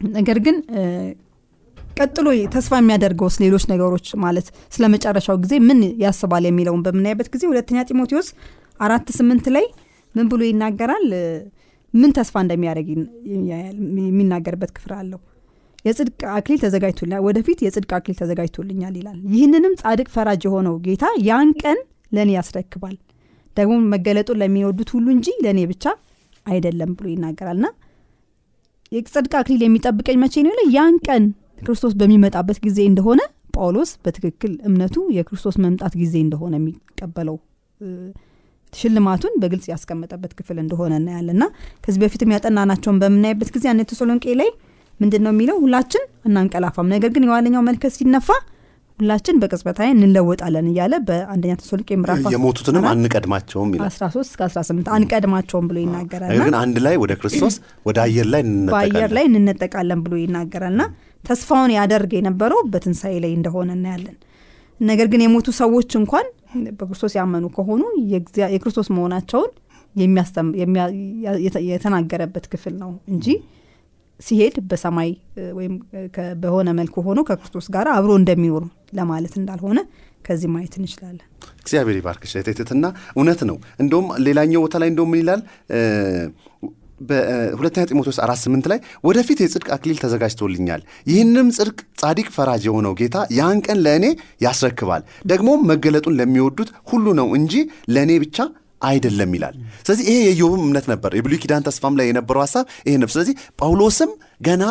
ነገር 0.00 0.38
ግን 0.46 0.56
ቀጥሎ 1.96 2.26
ተስፋ 2.54 2.72
የሚያደርገውስ 2.80 3.36
ሌሎች 3.42 3.64
ነገሮች 3.72 4.08
ማለት 4.24 4.46
ስለ 4.74 4.84
መጨረሻው 4.94 5.36
ጊዜ 5.44 5.54
ምን 5.68 5.78
ያስባል 6.02 6.44
የሚለውን 6.48 6.82
በምናይበት 6.86 7.28
ጊዜ 7.34 7.44
ሁለተኛ 7.52 7.84
ጢሞቴዎስ 7.90 8.28
አራት 8.80 9.08
ስምንት 9.18 9.46
ላይ 9.56 9.66
ምን 10.14 10.26
ብሎ 10.32 10.42
ይናገራል? 10.48 11.06
ምን 11.94 12.10
ተስፋ 12.16 12.34
እንደሚያደርግ 12.44 12.88
የሚናገርበት 14.06 14.70
ክፍል 14.76 14.92
አለው 14.98 15.20
የጽድቅ 15.86 16.20
አክሊል 16.34 16.58
ተዘጋጅቶልኛል 16.62 17.22
ወደፊት 17.26 17.58
የጽድቅ 17.64 17.90
አክሊል 17.96 18.16
ተዘጋጅቶልኛል 18.20 18.94
ይላል። 19.00 19.18
ይህንንም 19.34 19.74
ጻድቅ 19.82 20.08
ፈራጅ 20.14 20.42
የሆነው 20.46 20.74
ጌታ 20.86 21.04
ያን 21.26 21.50
ቀን 21.62 21.78
ለእኔ 22.12 22.30
ያስረክባል። 22.36 22.96
ደግሞ 23.56 23.74
መገለጡን 23.92 24.38
ለሚወዱት 24.40 24.90
ሁሉ 24.94 25.06
እንጂ 25.14 25.28
ለእኔ 25.44 25.60
ብቻ 25.70 25.84
አይደለም 26.46 26.90
ብሎ 26.96 27.06
ይናገራል። 27.12 27.58
ና 27.58 27.68
የጽድቅ 28.92 29.32
አክሊል 29.38 29.62
የሚጠብቀኝ 29.64 30.18
መቼ 30.22 30.44
ነው 30.46 30.66
ያን 30.74 30.96
ቀን 31.06 31.24
ክርስቶስ 31.60 31.94
በሚመጣበት 32.00 32.58
ጊዜ 32.66 32.78
እንደሆነ 32.90 33.20
ጳውሎስ 33.56 33.90
በትክክል 34.04 34.52
እምነቱ 34.68 34.96
የክርስቶስ 35.16 35.56
መምጣት 35.64 35.94
ጊዜ 36.00 36.14
እንደሆነ 36.24 36.54
የሚቀበለው 36.60 37.36
ሽልማቱን 38.72 39.34
በግልጽ 39.42 39.66
ያስቀመጠበት 39.72 40.32
ክፍል 40.38 40.56
እንደሆነ 40.62 40.92
እናያለን። 41.00 41.38
ና 41.42 41.46
ከዚህ 41.84 42.00
በፊትም 42.02 42.32
ያጠናናቸውን 42.34 42.98
በምናይበት 43.02 43.50
ጊዜ 43.54 43.66
አነ 43.72 43.84
ተሰሎንቄ 43.90 44.34
ላይ 44.40 44.50
ምንድን 45.00 45.22
ነው 45.24 45.32
የሚለው? 45.34 45.56
ሁላችን 45.64 46.04
እናንቀላፋም። 46.24 46.90
ነገር 46.94 47.10
ግን 47.14 47.24
የዋለኛው 47.26 47.62
መልከት 47.66 47.92
ሲነፋ 47.96 48.28
ሁላችን 48.98 49.38
በቅጽበት 49.40 49.78
አይን 49.84 49.98
እንለወጣለን 49.98 50.66
እያለ 50.70 50.94
በአንደኛ 51.08 51.54
ተሰሎንቄ 51.60 51.90
ምዕራፍ 52.00 52.20
የሞቱትንም 52.34 52.84
አንቀድማቸውም 52.90 53.72
ይላል። 53.74 53.90
13 53.94 54.22
እስከ 54.26 54.40
18 54.46 54.88
አንቀድማቸውም 54.94 55.66
ብሎ 55.70 55.76
ይናገራል። 55.82 56.30
ነገር 56.32 56.46
ግን 56.46 56.56
አንድ 56.60 56.76
ላይ 56.86 56.94
ወደ 57.02 57.14
ክርስቶስ 57.20 57.56
ወደ 57.86 57.98
አየር 58.04 58.28
ላይ 58.34 58.42
በአየር 58.70 59.12
ላይ 59.18 59.26
እንነጠቃለን 59.30 60.00
ብሎ 60.06 60.14
ይናገራል። 60.22 60.74
ና 60.80 60.86
ተስፋውን 61.24 61.74
ያደርግ 61.76 62.10
የነበረው 62.18 62.62
በትንሣኤ 62.72 63.14
ላይ 63.24 63.32
እንደሆነ 63.38 63.70
እናያለን። 63.76 64.16
ነገር 64.80 65.06
ግን 65.12 65.20
የሞቱ 65.24 65.48
ሰዎች 65.60 65.90
እንኳን 66.00 66.26
በክርስቶስ 66.78 67.12
ያመኑ 67.18 67.44
ከሆኑ 67.54 67.82
የክርስቶስ 68.54 68.88
መሆናቸውን 68.96 69.52
የተናገረበት 71.68 72.46
ክፍል 72.52 72.74
ነው 72.82 72.90
እንጂ 73.12 73.26
ሲሄድ 74.20 74.56
በሰማይ 74.68 75.10
ወይም 75.52 75.74
በሆነ 76.42 76.68
መልኩ 76.78 77.02
ሆኖ 77.06 77.20
ከክርስቶስ 77.28 77.66
ጋር 77.74 77.88
አብሮ 77.94 78.12
እንደሚኖር 78.20 78.64
ለማለት 78.94 79.34
እንዳልሆነ 79.40 79.78
ከዚህ 80.24 80.48
ማየት 80.52 80.74
እንችላለን። 80.78 81.26
እግዚአብሔር 81.62 81.96
ይባርክሽ 81.98 82.32
ትህትና 82.48 82.86
እውነት 83.16 83.40
ነው። 83.50 83.56
እንደውም 83.80 84.08
ሌላኛው 84.26 84.62
ቦታ 84.64 84.76
ላይ 84.82 84.88
እንደውም 84.92 85.10
ምን 85.12 85.20
ይላል? 85.22 85.40
በሁለተኛ 87.00 87.82
ጢሞቴዎስ 87.84 88.18
አራት 88.24 88.40
ስምንት 88.42 88.66
ላይ 88.72 88.78
ወደፊት 89.04 89.38
የጽድቅ 89.40 89.68
አክሊል 89.68 89.98
ተዘጋጅቶልኛል። 89.98 90.82
ይህንም 91.06 91.48
ጽድቅ 91.56 91.78
ጻዲቅ 91.98 92.28
ፈራጅ 92.36 92.62
የሆነው 92.68 92.92
ጌታ 93.00 93.26
ያን 93.38 93.58
ቀን 93.66 93.78
ለእኔ 93.86 94.04
ያስረክባል። 94.40 95.02
ደግሞም 95.26 95.66
መገለጡን 95.66 96.16
ለሚወዱት 96.20 96.70
ሁሉ 96.88 97.06
ነው 97.20 97.28
እንጂ 97.38 97.54
ለእኔ 97.88 98.12
ብቻ 98.18 98.38
አይደለም 98.80 99.30
ይላል። 99.36 99.54
ስለዚህ 99.78 100.04
ይሄ 100.08 100.16
የኢዮብም 100.24 100.62
እምነት 100.64 100.86
ነበር። 100.92 101.10
የብሉይ 101.18 101.38
ኪዳን 101.42 101.66
ተስፋም 101.68 101.94
ላይ 101.98 102.06
የነበረው 102.08 102.42
ሀሳብ 102.44 102.64
ይሄ 102.86 102.94
ነበር 102.96 103.12
ስለዚህ 103.14 103.34
ጳውሎስም 103.60 104.10
ገና 104.40 104.64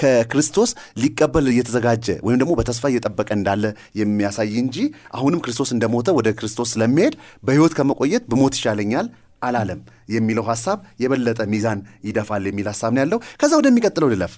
ከክርስቶስ 0.00 0.70
ሊቀበል 1.02 1.46
እየተዘጋጀ 1.52 2.06
ወይም 2.26 2.38
ደግሞ 2.42 2.54
በተስፋ 2.58 2.84
እየጠበቀ 2.92 3.28
እንዳለ 3.38 3.64
የሚያሳይ 4.00 4.50
እንጂ 4.64 4.76
አሁንም 5.16 5.42
ክርስቶስ 5.44 5.70
እንደሞተ 5.76 6.14
ወደ 6.18 6.28
ክርስቶስ 6.40 6.70
ስለሚሄድ 6.74 7.14
በህይወት 7.42 7.76
ከመቆየት 7.78 8.24
ብሞት 8.32 8.56
ይሻለኛል 8.58 9.08
አላለም 9.42 9.80
የሚለው 10.08 10.44
ሀሳብ 10.48 10.78
የበለጠ 11.02 11.40
ሚዛን 11.52 11.78
ይደፋል 12.08 12.44
የሚል 12.48 12.66
ሀሳብ 12.70 12.90
ነው 12.94 13.00
ያለው። 13.02 13.18
ከዛ 13.40 13.52
ወደሚቀጥለው 13.60 14.08
ልለፍ። 14.12 14.34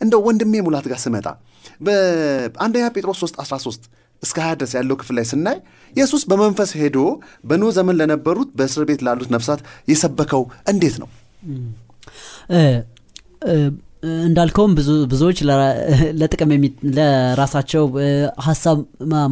እንደው 0.00 0.20
ወንድሜ 0.26 0.62
ሙላት 0.66 0.86
ጋር 0.92 1.00
ስመጣ 1.04 1.26
በአንደኛ 1.86 2.84
ጴጥሮስ 2.96 3.18
3 3.22 3.38
13 3.42 3.88
እስከ 4.24 4.38
20 4.44 4.58
ድረስ 4.60 4.72
ያለው 4.78 4.96
ክፍል 5.00 5.16
ላይ 5.18 5.26
ስናይ 5.30 5.58
ኢየሱስ 5.92 6.22
በመንፈስ 6.30 6.70
ሄዶ 6.80 6.98
በኖ 7.44 7.64
ዘመን 7.76 7.98
ለነበሩት 8.00 8.50
በእስር 8.58 8.84
ቤት 8.90 9.02
ላሉት 9.06 9.30
ነፍሳት 9.36 9.60
የሰበከው 9.88 10.42
እንዴት 10.72 10.96
ነው? 11.02 11.08
እንዳልከውም 14.24 14.72
ብዙዎች 15.12 15.38
ለጥቅም 16.20 16.50
ለራሳቸው 16.96 17.84
ሀሳብ 18.46 18.78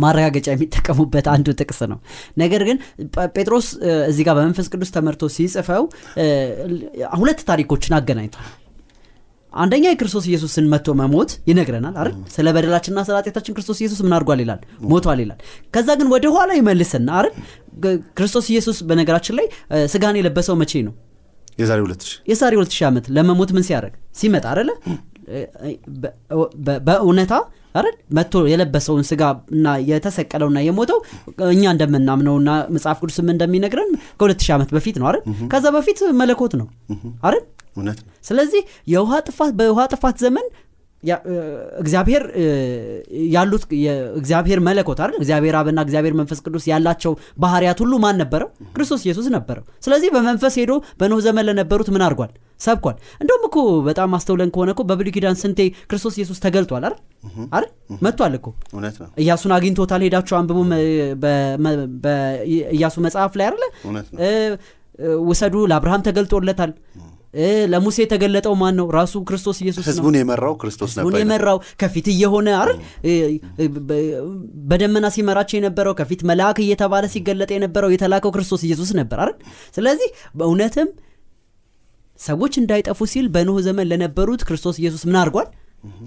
ማረጋገጫ 0.03 0.47
የሚጠቀሙበት 0.55 1.27
አንዱ 1.35 1.55
ጥቅስ 1.61 1.81
ነው። 1.93 1.99
ነገር 2.43 2.63
ግን 2.69 2.79
ጴጥሮስ 3.37 3.67
እዚህ 4.11 4.25
ጋር 4.29 4.35
በመንፈስ 4.39 4.69
ቅዱስ 4.73 4.93
ተመርቶ 4.97 5.29
ሲጽፈው 5.37 5.85
ሁለት 7.21 7.43
ታሪኮችን 7.51 7.97
አገናኝቷል 7.99 8.49
አንደኛ 9.55 9.85
የክርስቶስ 9.91 10.25
ኢየሱስን 10.29 10.67
መጥቶ 10.73 10.95
መሞት 11.01 11.31
ይነግረናል 11.49 11.95
አይደል? 12.01 12.15
ስለ 12.35 12.47
በደላችንና 12.57 13.01
ስለ 13.07 13.15
ኃጢአታችን 13.19 13.55
ክርስቶስ 13.57 13.79
ኢየሱስ 13.83 14.01
ምን 14.05 14.15
አድርጓል 14.17 14.41
ይላል? 14.45 14.61
ሞቷል። 14.91 15.21
ይላል። 15.25 15.39
ከዛ 15.75 15.89
ግን 16.01 16.09
ወደ 16.15 16.27
ኋላ 16.37 16.51
ይመልስና 16.61 17.09
አይደል? 17.19 17.35
ክርስቶስ 18.19 18.47
ኢየሱስ 18.53 18.79
በነገራችን 18.89 19.37
ላይ 19.39 19.47
ስጋን 19.93 20.19
የለበሰው 20.21 20.57
መቼ 20.63 20.73
ነው? 20.89 20.95
የዛሬ 22.29 22.53
ሁለት 22.59 22.73
ሺህ 22.77 22.85
ዓመት 22.89 23.07
ለመሞት 23.17 23.51
ምን 23.57 23.65
ሲያደርግ? 23.69 23.95
ሲመጣ 24.21 24.45
አደለ 24.53 24.71
በእውነታ 26.87 27.33
አይደል? 27.75 27.95
መጥቶ 28.17 28.35
የለበሰውን 28.51 29.05
ስጋ 29.11 29.23
እና 29.55 29.67
የተሰቀለውና 29.89 30.59
የሞተው 30.67 30.99
እኛ 31.53 31.63
እንደምናምነውና 31.75 32.51
መጽሐፍ 32.75 32.99
ቅዱስም 33.03 33.29
እንደሚነግረን 33.35 33.91
ከሁለት 34.19 34.41
ሺህ 34.45 34.53
ዓመት 34.57 34.71
በፊት 34.77 34.97
ነው 35.01 35.07
አይደል? 35.11 35.23
ከዛ 35.53 35.65
በፊት 35.77 36.01
መለኮት 36.21 36.55
ነው 36.61 36.67
አይደል 37.27 37.45
እውነት 37.77 37.99
ነው። 38.03 38.11
ስለዚህ 38.25 38.63
የውሃ 38.89 39.21
ጥፋት 39.29 39.53
በውሃ 39.59 39.81
ጥፋት 39.93 40.17
ዘመን 40.25 40.47
እግዚአብሔር 41.83 42.23
ያሉት 43.33 43.63
እግዚአብሔር 44.17 44.59
መለኮት 44.67 44.99
አይደል? 45.03 45.17
እግዚአብሔር 45.19 45.55
አብና 45.61 45.81
እግዚአብሔር 45.87 46.15
መንፈስ 46.21 46.39
ቅዱስ 46.45 46.65
ያላቸው 46.71 47.13
ባህርያት 47.43 47.79
ሁሉ 47.83 47.93
ማን 48.05 48.17
ነበረው? 48.23 48.49
ክርስቶስ 48.75 49.03
ኢየሱስ 49.07 49.27
ነበረው። 49.37 49.65
ስለዚህ 49.87 50.11
በመንፈስ 50.15 50.57
ሄዶ 50.61 50.73
በኖህ 51.01 51.21
ዘመን 51.27 51.47
ለነበሩት 51.49 51.89
ምን 51.95 52.05
አድርጓል? 52.07 52.31
ሰብኳል። 52.61 52.97
እንደውም 53.23 53.45
እኮ 53.49 53.57
በጣም 53.89 54.11
አስተውለን 54.19 54.51
ከሆነ 54.55 54.71
እኮ 54.75 54.83
በብሉይ 54.89 55.15
ኪዳን 55.17 55.39
ስንቴ 55.41 55.61
ክርስቶስ 55.91 56.15
ኢየሱስ 56.19 56.39
ተገልጧል 56.45 56.77
አይደል? 56.81 56.95
አይደል? 57.53 57.71
መጥቷል 58.05 58.35
እኮ። 58.39 58.47
እያሱን 59.23 59.55
አግኝቶታል። 59.57 60.05
ሄዳችሁ 60.07 60.37
አንብቡ 60.41 60.59
በእያሱ 62.05 62.97
መጽሐፍ 63.07 63.35
ላይ 63.41 63.49
አይደለ? 63.49 63.65
ነው። 63.89 63.99
ውሰዱ 65.25 65.55
ለአብርሃም 65.71 66.03
ተገልጦለታል 66.07 66.73
ለሙሴ 67.73 67.97
የተገለጠው 68.03 68.55
ማን 68.61 68.75
ነው 68.79 68.87
ራሱ 68.97 69.15
ክርስቶስ 69.29 69.59
ኢየሱስ 69.65 69.85
ህዝቡን 69.89 70.17
የመራው 70.19 70.55
ክርስቶስ 70.63 70.93
ነበር 70.99 71.15
የመራው 71.21 71.59
ከፊት 71.83 72.07
እየሆነ 72.15 72.49
አይደል? 72.59 72.79
በደመና 74.71 75.07
ሲመራቸው 75.15 75.57
የነበረው 75.59 75.95
ከፊት 76.01 76.23
መልአክ 76.31 76.59
እየተባለ 76.65 77.07
ሲገለጥ 77.15 77.51
የነበረው 77.57 77.93
የተላከው 77.95 78.33
ክርስቶስ 78.37 78.63
ኢየሱስ 78.69 78.93
ነበር 79.01 79.21
አይደል? 79.25 79.37
ስለዚህ 79.77 80.11
በእውነትም 80.39 80.91
ሰዎች 82.21 82.55
እንዳይጠፉ 82.61 83.01
ሲል 83.13 83.27
በኖህ 83.35 83.59
ዘመን 83.67 83.87
ለነበሩት 83.93 84.43
ክርስቶስ 84.49 84.77
ኢየሱስ 84.83 85.03
ምን 85.09 85.19
አድርጓል? 85.23 85.49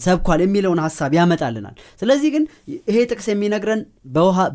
ሰብኳል 0.04 0.40
የሚለውን 0.44 0.80
ሀሳብ 0.84 1.12
ያመጣልናል። 1.18 1.76
ስለዚህ 2.02 2.30
ግን 2.36 2.44
ይሄ 2.90 2.98
ጥቅስ 3.10 3.26
የሚነግረን 3.32 3.82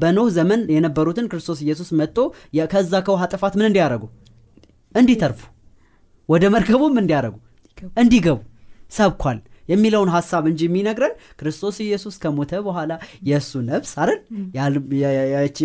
በኖህ 0.03 0.29
ዘመን 0.37 0.61
የነበሩትን 0.75 1.27
ክርስቶስ 1.33 1.59
ኢየሱስ 1.67 1.91
መጥቶ 2.01 2.19
ከዛ 2.73 2.93
ከውሃ 3.07 3.25
ጥፋት 3.33 3.57
ምን 3.59 3.69
እንዲያደርጉ? 3.69 4.05
እንዲተርፉ 4.95 5.41
ወደ 6.31 6.45
መርከቡም 6.55 6.97
እንዲያደርጉ 7.01 7.37
እንዲገቡ። 7.97 8.39
ሰብኳል 8.97 9.39
የሚለውን 9.69 10.11
ሀሳብ 10.15 10.45
እንጂ 10.51 10.61
የሚነግረን 10.67 11.13
ክርስቶስ 11.41 11.77
ኢየሱስ 11.85 12.15
ከሞተ 12.23 12.53
በኋላ 12.65 12.93
የእሱ 13.29 13.61
ነፍስ 13.69 13.93
አይደል? 14.03 14.19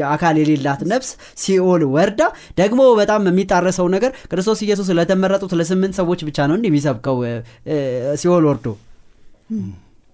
አካል 0.09 0.35
የሌላት 0.41 0.81
ነፍስ 0.91 1.09
ሲኦል 1.41 1.83
ወርዳ 1.95 2.21
ደግሞ 2.59 2.81
በጣም 2.99 3.27
የሚጣረሰው 3.31 3.87
ነገር 3.95 4.11
ክርስቶስ 4.31 4.61
ኢየሱስ 4.65 4.89
ለተመረጡት 4.99 5.53
ለስምንት 5.59 5.95
ሰዎች 6.01 6.21
ብቻ 6.29 6.47
ነው 6.49 6.57
እንዲህ 6.59 6.71
የሚሰብከው 6.71 7.17
ሲኦል 8.21 8.45
ወርዶ። 8.49 8.67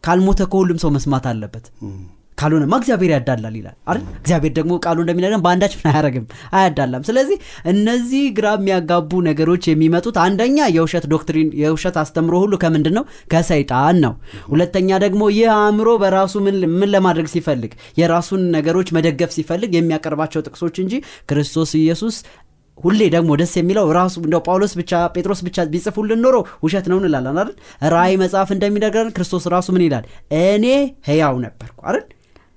ካልሞተ 0.04 0.42
ከሁሉም 0.52 0.80
ሰው 0.84 0.92
መስማት 0.96 1.28
አለበት 1.32 1.66
ካልሆነማ 2.42 2.74
እግዚአብሔር 2.82 3.12
ያዳላል 3.14 3.56
ይላል 3.60 3.76
አይደል? 3.86 4.04
እግዚአብሔር 4.22 4.54
ደግሞ 4.58 4.72
ቃሉ 4.86 4.98
እንደሚነግረን 5.04 5.44
በአንዳች 5.46 5.74
ምን 5.78 5.88
አያደረግም 5.92 6.26
አያዳላም። 6.58 7.04
ስለዚህ 7.10 7.38
እነዚህ 7.72 8.24
ግራ 8.38 8.48
የሚያጋቡ 8.58 9.22
ነገሮች 9.30 9.64
የሚመጡት 9.72 10.18
አንደኛ 10.26 10.68
የውሸት 10.76 11.06
ዶክትሪን 11.14 11.50
የውሸት 11.62 11.98
አስተምሮ 12.04 12.34
ሁሉ 12.44 12.54
ከምንድን 12.64 12.96
ነው? 12.98 13.04
ከሰይጣን 13.34 13.98
ነው። 14.06 14.14
ሁለተኛ 14.52 15.00
ደግሞ 15.06 15.24
ይህ 15.36 15.50
አእምሮ 15.58 15.90
በራሱ 16.04 16.34
ምን 16.46 16.58
ለማድረግ 16.94 17.28
ሲፈልግ? 17.34 17.72
የራሱን 18.02 18.44
ነገሮች 18.56 18.90
መደገፍ 18.98 19.34
ሲፈልግ 19.38 19.72
የሚያቀርባቸው 19.76 20.46
ጥቅሶች 20.48 20.78
እንጂ 20.84 20.94
ክርስቶስ 21.30 21.74
ኢየሱስ 21.82 22.16
ሁሌ 22.78 23.02
ደግሞ 23.14 23.32
ደስ 23.40 23.52
የሚለው 23.60 23.86
ራሱ 23.98 24.16
እንደው 24.22 24.42
ጳውሎስ 24.46 24.74
ብቻ 24.80 25.02
ጴጥሮስ 25.16 25.42
ብቻ 25.48 25.66
ቢጽፉልን 25.74 26.22
ኖሮ 26.26 26.36
ውሸት 26.66 26.86
ነው 26.92 26.98
እንላለን 27.00 27.38
አይደል? 27.42 27.52
ራእይ 27.94 28.16
መጽሐፍ 28.22 28.50
እንደሚነግረን 28.56 29.12
ክርስቶስ 29.16 29.46
ራሱ 29.54 29.68
ምን 29.76 29.84
ይላል? 29.88 30.06
እኔ 30.42 30.66
ህያው 31.10 31.36
ነበርኩ 31.46 31.78
አይደል 31.88 32.06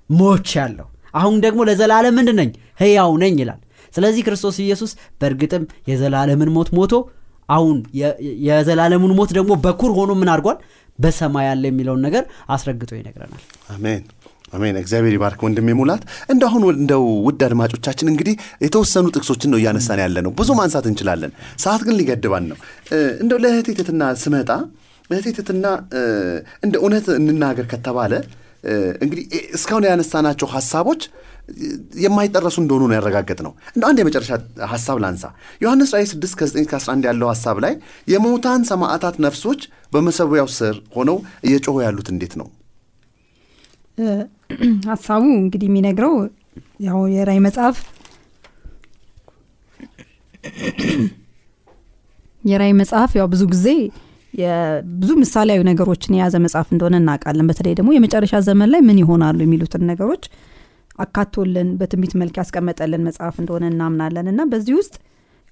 ሞች 0.09 0.49
ያለው 0.57 0.87
አሁን 1.13 1.35
ደግሞ 1.45 1.59
ለዘላለም 1.67 2.15
ምንድን 2.17 2.37
ነኝ? 2.39 2.49
ህያው 2.81 3.11
ነኝ 3.21 3.35
ይላል። 3.41 3.59
ስለዚህ 3.93 4.21
ክርስቶስ 4.27 4.55
ኢየሱስ 4.63 4.91
በእርግጥም 5.19 5.63
የዘላለምን 5.89 6.49
ሞት 6.55 6.69
ሞቶ 6.77 6.93
አሁን 7.49 7.77
የዘላለሙን 8.47 9.13
ሞት 9.17 9.31
ደግሞ 9.37 9.51
በኩር 9.65 9.91
ሆኖ 9.97 10.11
ምን 10.19 10.29
አድርጓል? 10.33 10.57
በሰማይ 10.99 11.45
ያለ 11.49 11.63
የሚለውን 11.69 12.01
ነገር 12.07 12.23
አስረግጦ 12.49 12.91
ይነግረናል። 12.97 13.41
አሜን። 13.73 14.03
አሜን። 14.53 14.75
እግዚአብሔር 14.81 15.13
ይባርክ 15.15 15.39
ወንድሜ 15.45 15.69
ሙላት። 15.79 16.03
እንደ 16.33 16.43
አሁን 16.49 16.63
እንደው 16.73 17.03
ውድ 17.25 17.41
አድማጮቻችን 17.47 18.09
እንግዲህ 18.11 18.35
የተወሰኑ 18.65 19.05
ጥቅሶችን 19.15 19.51
ነው 19.53 19.59
እያነሳን 19.61 19.99
ያለ 20.03 20.17
ነው 20.25 20.31
ብዙ 20.39 20.49
ማንሳት 20.59 20.85
እንችላለን። 20.91 21.31
ሰዓት 21.63 21.81
ግን 21.87 21.97
ሊገድባን 21.99 22.45
ነው። 22.51 22.57
እንደው 23.23 23.39
ለእህቴ 23.45 23.69
ስመጣ 24.23 24.49
እህቴ 25.09 25.27
እንደ 26.63 26.75
እውነት 26.79 27.07
እንናገር 27.19 27.65
ከተባለ 27.73 28.13
እንግዲህ 29.03 29.23
እስካሁን 29.57 29.85
ያነሳናቸው 29.89 30.47
ሀሳቦች 30.53 31.01
የማይጠረሱ 32.03 32.55
እንደሆኑ 32.61 32.83
ነው 32.89 32.95
ያረጋገጥ 32.97 33.39
ነው 33.45 33.51
እንደ 33.75 33.83
አንድ 33.89 33.97
የመጨረሻ 34.01 34.31
ሀሳብ 34.71 34.97
ላንሳ። 35.03 35.25
ዮሐንስ 35.61 35.89
ራእይ 35.95 36.07
6 36.11 36.37
ከ9 36.39 36.63
ከ11 36.71 37.07
ያለው 37.09 37.27
ሀሳብ 37.31 37.57
ላይ 37.65 37.73
የሙታን 38.13 38.63
ሰማዕታት 38.71 39.17
ነፍሶች 39.25 39.61
በመሰዊያው 39.93 40.49
ስር 40.55 40.77
ሆነው 40.95 41.17
እየጮሁ 41.47 41.75
ያሉት 41.85 42.09
እንዴት 42.13 42.33
ነው? 42.41 42.47
ሀሳቡ 44.89 45.23
እንግዲህ 45.35 45.67
የሚነግረው 45.69 46.15
ያው 46.87 46.99
የራይ 47.13 47.39
መጽሐፍ 47.45 47.77
የራይ 52.43 52.73
መጽሐፍ 52.79 53.11
ያው 53.19 53.27
ብዙ 53.31 53.43
ጊዜ 53.53 53.67
ብዙ 54.95 55.11
ምሳሌያዊ 55.21 55.61
ነገሮችን 55.69 56.15
የያዘ 56.15 56.35
መጽሐፍ 56.45 56.67
እንደሆነ 56.73 56.95
እናውቃለን። 57.01 57.47
በተለይ 57.49 57.73
ደግሞ 57.79 57.89
የመጨረሻ 57.95 58.35
ዘመን 58.47 58.69
ላይ 58.73 58.81
ምን 58.87 58.97
ይሆናሉ 59.01 59.39
የሚሉትን 59.43 59.83
ነገሮች 59.91 60.23
አካቶልን 60.99 61.69
በትንቢት 61.79 62.13
መልክ 62.21 62.35
ያስቀመጠልን 62.41 63.05
መጽሐፍ 63.07 63.35
እንደሆነ 63.41 63.65
እናምናለን። 63.71 64.27
እና 64.31 64.41
በዚህ 64.51 64.75
ውስጥ 64.79 64.95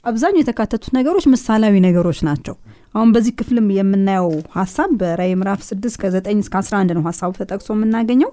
አብዛኛው 0.06 0.42
የተካተቱት 0.42 0.92
ነገሮች 0.98 1.26
ምሳሌያዊ 1.34 1.76
ነገሮች 1.86 2.20
ናቸው። 2.28 2.56
አሁን 2.96 3.10
በዚህ 3.16 3.34
ክፍልም 3.40 3.68
የምናየው 3.78 4.28
ሀሳብ 4.56 4.90
በራይ 5.02 5.32
ምዕራፍ 5.40 5.62
6 5.68 6.00
ከ9 6.02 6.42
እስከ 6.44 6.56
11 6.62 6.94
ነው 6.98 7.04
ሀሳቡ 7.08 7.32
ተጠቅሶ 7.40 7.70
የምናገኘው። 7.76 8.32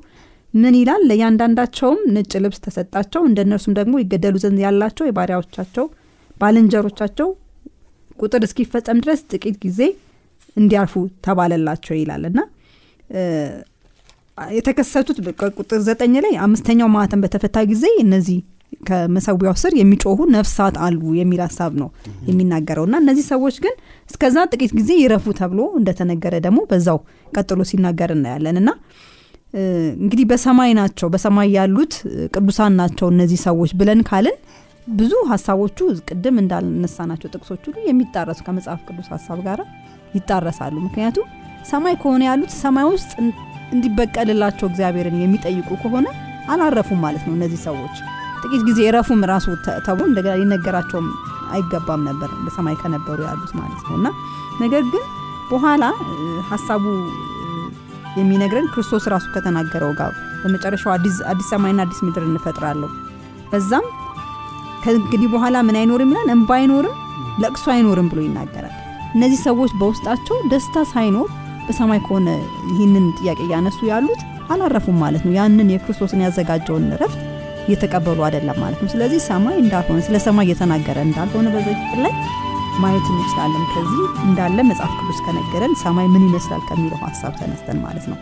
ምን 0.54 0.74
ይላል? 0.78 1.02
ለእያንዳንዳቸውም 1.08 2.00
ነጭ 2.14 2.32
ልብስ 2.44 2.60
ተሰጣቸው። 2.64 3.22
እንደ 3.28 3.38
እነርሱም 3.46 3.74
ደግሞ 3.78 3.94
ይገደሉ 4.02 4.36
ዘንድ 4.44 4.58
ያላቸው 4.64 5.04
የባሪያዎቻቸው 5.08 5.86
ባልንጀሮቻቸው 6.40 7.28
ቁጥር 8.18 8.42
እስኪፈጸም 8.46 8.98
ድረስ 9.04 9.20
ጥቂት 9.30 9.56
ጊዜ 9.64 9.80
እንዲያርፉ 10.56 10.94
ተባለላቸው 11.26 11.94
ይላል። 11.98 12.24
እና 12.30 12.40
የተከሰቱት 14.38 15.18
ቁጥር 15.58 15.80
ዘጠኝ 15.88 16.14
ላይ 16.24 16.34
አምስተኛው 16.44 16.88
ማህተም 16.94 17.22
በተፈታ 17.24 17.58
ጊዜ 17.72 17.86
እነዚህ 18.04 18.38
ከመሰዊያው 18.88 19.54
ስር 19.62 19.72
የሚጮሁ 19.78 20.18
ነፍሳት 20.34 20.76
አሉ 20.84 21.00
የሚል 21.18 21.40
ሀሳብ 21.46 21.72
ነው 21.80 21.88
የሚናገረው። 22.28 22.84
እና 22.88 22.96
እነዚህ 23.02 23.24
ሰዎች 23.32 23.56
ግን 23.64 23.74
እስከዛ 24.10 24.36
ጥቂት 24.52 24.72
ጊዜ 24.78 24.90
ይረፉ 25.00 25.26
ተብሎ 25.40 25.60
እንደተነገረ 25.80 26.34
ደግሞ 26.46 26.60
በዛው 26.70 26.98
ቀጥሎ 27.32 27.60
ሲናገር 27.70 28.12
እናያለን። 28.16 28.58
እና 28.62 28.70
እንግዲህ 29.98 30.24
በሰማይ 30.30 30.72
ናቸው 30.80 31.08
በሰማይ 31.14 31.48
ያሉት 31.56 31.94
ቅዱሳን 32.34 32.74
ናቸው 32.80 33.06
እነዚህ 33.14 33.38
ሰዎች 33.46 33.70
ብለን 33.80 34.02
ካልን 34.08 34.36
ብዙ 34.92 35.12
ሀሳቦቹ 35.30 35.78
ቅድም 36.08 36.36
እንዳልነሳናቸው 36.42 37.28
ጥቅሶች 37.34 37.62
ሁሉ 37.68 37.76
የሚጣረሱ 37.88 38.40
ከመጽሐፍ 38.46 38.80
ቅዱስ 38.88 39.08
ሀሳብ 39.14 39.40
ጋር 39.48 39.60
ይጣረሳሉ። 40.14 40.74
ምክንያቱም 40.86 41.26
ሰማይ 41.70 41.94
ከሆነ 42.00 42.22
ያሉት 42.28 42.52
ሰማይ 42.58 42.86
ውስጥ 42.90 43.10
እን- 43.20 43.34
እንዲበቀልላቸው 43.74 44.66
እግዚአብሔርን 44.70 45.16
የሚጠይቁ 45.20 45.68
ከሆነ 45.82 46.06
አላረፉም 46.50 47.00
ማለት 47.04 47.22
ነው 47.26 47.34
እነዚህ 47.36 47.60
ሰዎች። 47.66 47.96
ጥቂት 48.42 48.62
ጊዜ 48.68 48.78
የረፉም 48.84 49.20
ራሱ 49.30 49.46
ተብሎ 49.86 50.04
እንደገና 50.10 50.34
ሊነገራቸውም 50.40 51.08
አይገባም 51.52 52.02
ነበር 52.08 52.30
በሰማይ 52.44 52.76
ከነበሩ 52.80 53.18
ያሉት 53.28 53.52
ማለት 53.58 53.82
ነው። 53.86 53.96
እና 53.98 54.08
ነገር 54.60 54.82
ግን 54.92 55.04
በኋላ 55.50 55.84
ሀሳቡ 56.50 56.84
የሚነግረን 58.16 58.68
ክርስቶስ 58.72 59.04
ራሱ 59.12 59.26
ከተናገረው 59.34 59.92
ጋር 59.98 60.12
በመጨረሻው 60.40 60.92
አዲስ 60.94 61.16
ሰማይና 61.50 61.80
አዲስ 61.84 62.00
ምድር 62.06 62.24
እንፈጥራለሁ። 62.28 62.90
በዛም 63.52 63.86
ከእንግዲህ 64.84 65.28
በኋላ 65.32 65.56
ምን 65.62 65.76
አይኖርም 65.80 66.12
ይላል? 66.12 66.28
እንባ 66.34 66.50
አይኖርም 66.58 66.96
ለቅሶ 67.42 67.64
አይኖርም 67.74 68.06
ብሎ 68.10 68.20
ይናገራል 68.26 68.76
እነዚህ 69.14 69.38
ሰዎች 69.46 69.72
በውስጣቸው 69.80 70.36
ደስታ 70.52 70.84
ሳይኖር 70.90 71.28
በሰማይ 71.66 72.00
ከሆነ 72.06 72.28
ይህንን 72.70 73.06
ጥያቄ 73.18 73.38
እያነሱ 73.46 73.78
ያሉት 73.90 74.20
አላረፉም 74.52 74.96
ማለት 75.02 75.22
ነው። 75.26 75.32
ያንን 75.38 75.68
የክርስቶስን 75.72 76.22
ያዘጋጀውን 76.24 76.86
ረፍት 77.02 77.20
እየተቀበሉ 77.64 78.18
አይደለም 78.26 78.58
ማለት 78.62 78.78
ነው። 78.82 78.90
ስለዚህ 78.94 79.20
ሰማይ 79.28 79.56
እንዳልሆነ 79.62 80.00
ስለ 80.06 80.18
ሰማይ 80.26 80.46
እየተናገረ 80.48 80.98
እንዳልሆነ 81.06 81.48
በዚህ 81.54 81.74
ክፍል 81.80 82.00
ላይ 82.06 82.14
ማየት 82.80 83.06
እንችላለን። 83.12 83.64
ከዚህ 83.72 83.98
እንዳለ 84.26 84.58
መጽሐፍ 84.70 84.92
ቅዱስ 85.00 85.18
ከነገረን 85.26 85.74
ሰማይ 85.82 86.06
ምን 86.14 86.24
ይመስላል 86.28 86.62
ከሚለው 86.68 87.00
ሀሳብ 87.04 87.32
ተነስተን 87.40 87.78
ማለት 87.86 88.06
ነው 88.12 88.18